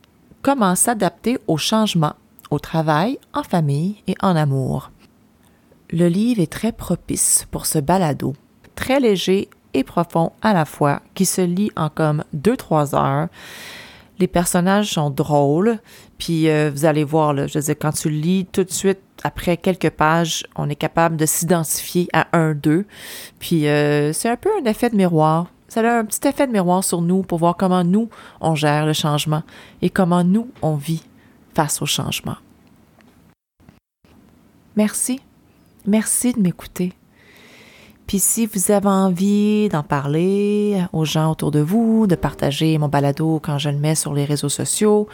Comment 0.42 0.76
s'adapter 0.76 1.38
au 1.48 1.58
changement 1.58 2.14
au 2.52 2.60
travail, 2.60 3.20
en 3.34 3.44
famille 3.44 3.98
et 4.08 4.16
en 4.22 4.36
amour. 4.36 4.92
Le 5.92 6.08
livre 6.08 6.42
est 6.42 6.52
très 6.52 6.72
propice 6.72 7.48
pour 7.52 7.66
ce 7.66 7.80
balado, 7.80 8.36
très 8.76 9.00
léger 9.00 9.50
et 9.74 9.84
profond 9.84 10.32
à 10.42 10.54
la 10.54 10.66
fois, 10.66 11.02
qui 11.14 11.26
se 11.26 11.42
lit 11.42 11.72
en 11.76 11.90
comme 11.90 12.24
2-3 12.36 12.96
heures. 12.96 13.28
Les 14.20 14.28
personnages 14.28 14.94
sont 14.94 15.10
drôles, 15.10 15.80
puis 16.18 16.50
euh, 16.50 16.70
vous 16.74 16.86
allez 16.86 17.04
voir, 17.04 17.34
là, 17.34 17.48
je 17.48 17.58
veux 17.58 17.64
dire, 17.64 17.76
quand 17.80 17.94
tu 17.94 18.10
lis 18.10 18.46
tout 18.52 18.64
de 18.64 18.72
suite, 18.72 19.00
après 19.24 19.58
quelques 19.58 19.90
pages, 19.90 20.46
on 20.56 20.70
est 20.70 20.76
capable 20.76 21.18
de 21.18 21.26
s'identifier 21.26 22.08
à 22.14 22.28
un 22.38 22.54
d'eux. 22.54 22.86
Puis 23.40 23.68
euh, 23.68 24.14
c'est 24.14 24.30
un 24.30 24.38
peu 24.38 24.50
un 24.62 24.66
effet 24.66 24.90
de 24.90 24.96
miroir. 24.96 25.48
Ça 25.68 25.82
a 25.82 26.00
un 26.00 26.06
petit 26.06 26.28
effet 26.28 26.48
de 26.48 26.52
miroir 26.52 26.84
sur 26.84 27.02
nous 27.02 27.22
pour 27.22 27.38
voir 27.38 27.56
comment 27.56 27.84
nous, 27.84 28.10
on 28.42 28.56
gère 28.56 28.86
le 28.86 28.94
changement 28.94 29.44
et 29.82 29.90
comment 29.90 30.24
nous, 30.24 30.50
on 30.62 30.76
vit 30.76 31.04
face 31.54 31.82
au 31.82 31.86
changement. 31.86 32.38
Merci. 34.76 35.20
Merci 35.86 36.34
de 36.34 36.40
m'écouter. 36.40 36.94
Puis 38.10 38.18
si 38.18 38.48
vous 38.48 38.72
avez 38.72 38.88
envie 38.88 39.70
d'en 39.70 39.84
parler 39.84 40.84
aux 40.94 41.06
gens 41.06 41.30
autour 41.32 41.52
de 41.52 41.60
vous, 41.60 42.08
de 42.08 42.16
partager 42.16 42.76
mon 42.80 42.88
balado 42.88 43.40
quand 43.44 43.60
je 43.60 43.70
le 43.70 43.78
mets 43.78 43.94
sur 43.94 44.16
les 44.16 44.26
réseaux 44.26 44.50
sociaux, 44.50 45.08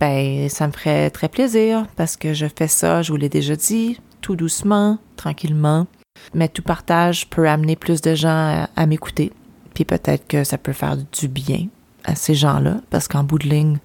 ben 0.00 0.48
ça 0.48 0.66
me 0.66 0.72
ferait 0.72 1.10
très 1.10 1.28
plaisir 1.28 1.86
parce 1.96 2.16
que 2.16 2.32
je 2.32 2.46
fais 2.46 2.68
ça, 2.68 3.02
je 3.02 3.12
vous 3.12 3.18
l'ai 3.18 3.28
déjà 3.28 3.54
dit, 3.54 4.00
tout 4.22 4.34
doucement, 4.34 4.96
tranquillement. 5.16 5.86
Mais 6.32 6.48
tout 6.48 6.62
partage 6.62 7.28
peut 7.28 7.46
amener 7.46 7.76
plus 7.76 8.00
de 8.00 8.14
gens 8.14 8.28
à, 8.28 8.70
à 8.76 8.86
m'écouter. 8.86 9.30
Puis 9.74 9.84
peut-être 9.84 10.26
que 10.26 10.42
ça 10.42 10.56
peut 10.56 10.72
faire 10.72 10.96
du 10.96 11.28
bien 11.28 11.66
à 12.04 12.14
ces 12.14 12.34
gens-là 12.34 12.76
parce 12.88 13.08
qu'en 13.08 13.24
bout 13.24 13.38
de 13.38 13.48
ligne, 13.48 13.78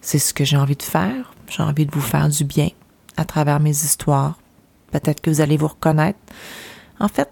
c'est 0.00 0.18
ce 0.18 0.32
que 0.32 0.44
j'ai 0.44 0.56
envie 0.56 0.76
de 0.76 0.82
faire. 0.82 1.34
J'ai 1.48 1.62
envie 1.62 1.86
de 1.86 1.92
vous 1.92 2.00
faire 2.00 2.28
du 2.28 2.44
bien 2.44 2.68
à 3.16 3.24
travers 3.24 3.60
mes 3.60 3.70
histoires. 3.70 4.38
Peut-être 4.92 5.20
que 5.20 5.30
vous 5.30 5.40
allez 5.40 5.56
vous 5.56 5.68
reconnaître. 5.68 6.18
En 6.98 7.08
fait, 7.08 7.30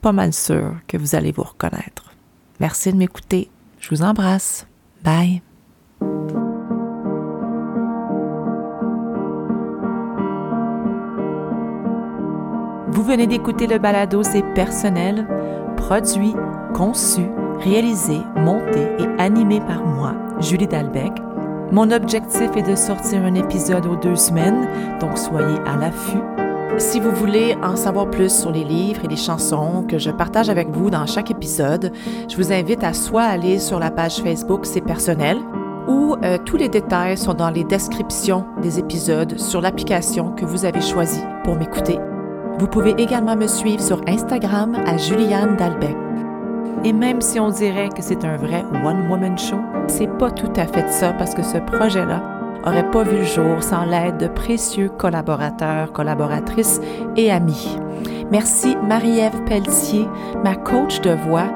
pas 0.00 0.12
mal 0.12 0.32
sûr 0.32 0.76
que 0.86 0.96
vous 0.96 1.14
allez 1.14 1.32
vous 1.32 1.42
reconnaître. 1.42 2.12
Merci 2.60 2.92
de 2.92 2.98
m'écouter. 2.98 3.50
Je 3.80 3.90
vous 3.90 4.02
embrasse. 4.02 4.66
Bye. 5.02 5.42
Vous 12.88 13.02
venez 13.02 13.26
d'écouter 13.26 13.66
le 13.66 13.78
balado 13.78 14.22
C'est 14.22 14.44
personnel, 14.54 15.26
produit, 15.76 16.34
conçu, 16.74 17.22
réalisé, 17.58 18.18
monté 18.36 18.88
et 18.98 19.20
animé 19.20 19.58
par 19.60 19.84
moi, 19.84 20.14
Julie 20.40 20.68
Dalbec 20.68 21.12
mon 21.74 21.90
objectif 21.90 22.56
est 22.56 22.70
de 22.70 22.76
sortir 22.76 23.24
un 23.24 23.34
épisode 23.34 23.84
aux 23.86 23.96
deux 23.96 24.14
semaines, 24.14 24.68
donc 25.00 25.18
soyez 25.18 25.58
à 25.66 25.76
l'affût. 25.76 26.22
Si 26.78 27.00
vous 27.00 27.10
voulez 27.10 27.56
en 27.64 27.74
savoir 27.74 28.08
plus 28.08 28.32
sur 28.32 28.52
les 28.52 28.62
livres 28.62 29.04
et 29.04 29.08
les 29.08 29.16
chansons 29.16 29.84
que 29.88 29.98
je 29.98 30.12
partage 30.12 30.48
avec 30.48 30.70
vous 30.70 30.88
dans 30.88 31.04
chaque 31.04 31.32
épisode, 31.32 31.90
je 32.28 32.36
vous 32.36 32.52
invite 32.52 32.84
à 32.84 32.92
soit 32.92 33.24
aller 33.24 33.58
sur 33.58 33.80
la 33.80 33.90
page 33.90 34.22
Facebook 34.22 34.66
C'est 34.66 34.82
personnel 34.82 35.36
ou 35.88 36.14
euh, 36.22 36.38
tous 36.44 36.56
les 36.56 36.68
détails 36.68 37.18
sont 37.18 37.34
dans 37.34 37.50
les 37.50 37.64
descriptions 37.64 38.44
des 38.62 38.78
épisodes 38.78 39.36
sur 39.36 39.60
l'application 39.60 40.30
que 40.30 40.44
vous 40.44 40.64
avez 40.64 40.80
choisie 40.80 41.24
pour 41.42 41.56
m'écouter. 41.56 41.98
Vous 42.60 42.68
pouvez 42.68 42.94
également 42.98 43.34
me 43.34 43.48
suivre 43.48 43.82
sur 43.82 44.00
Instagram 44.06 44.76
à 44.86 44.96
Juliane 44.96 45.56
Dalbec. 45.56 46.03
Et 46.82 46.92
même 46.92 47.20
si 47.20 47.38
on 47.38 47.50
dirait 47.50 47.88
que 47.88 48.02
c'est 48.02 48.24
un 48.24 48.36
vrai 48.36 48.64
one-woman 48.84 49.38
show, 49.38 49.60
c'est 49.86 50.10
pas 50.18 50.30
tout 50.30 50.52
à 50.56 50.66
fait 50.66 50.90
ça 50.90 51.12
parce 51.12 51.34
que 51.34 51.42
ce 51.42 51.58
projet-là 51.58 52.22
aurait 52.66 52.90
pas 52.90 53.02
vu 53.02 53.18
le 53.18 53.24
jour 53.24 53.62
sans 53.62 53.84
l'aide 53.84 54.16
de 54.16 54.26
précieux 54.26 54.88
collaborateurs, 54.88 55.92
collaboratrices 55.92 56.80
et 57.16 57.30
amis. 57.30 57.78
Merci 58.30 58.76
Marie-Ève 58.82 59.44
Pelletier, 59.44 60.06
ma 60.42 60.56
coach 60.56 61.00
de 61.02 61.10
voix, 61.10 61.50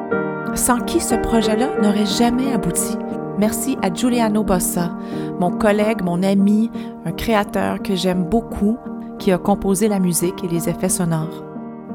sans 0.55 0.81
qui 0.81 1.01
ce 1.01 1.15
projet-là 1.15 1.69
n'aurait 1.83 2.07
jamais 2.07 2.53
abouti. 2.53 2.97
Merci 3.39 3.79
à 3.83 3.93
Giuliano 3.93 4.43
Bossa, 4.43 4.91
mon 5.41 5.51
collègue, 5.51 6.03
mon 6.03 6.23
ami, 6.23 6.71
un 7.05 7.13
créateur 7.13 7.81
que 7.83 7.95
j'aime 7.95 8.25
beaucoup, 8.25 8.77
qui 9.19 9.33
a 9.33 9.39
composé 9.39 9.89
la 9.89 9.99
musique 9.99 10.45
et 10.45 10.49
les 10.49 10.69
effets 10.69 10.89
sonores. 10.89 11.48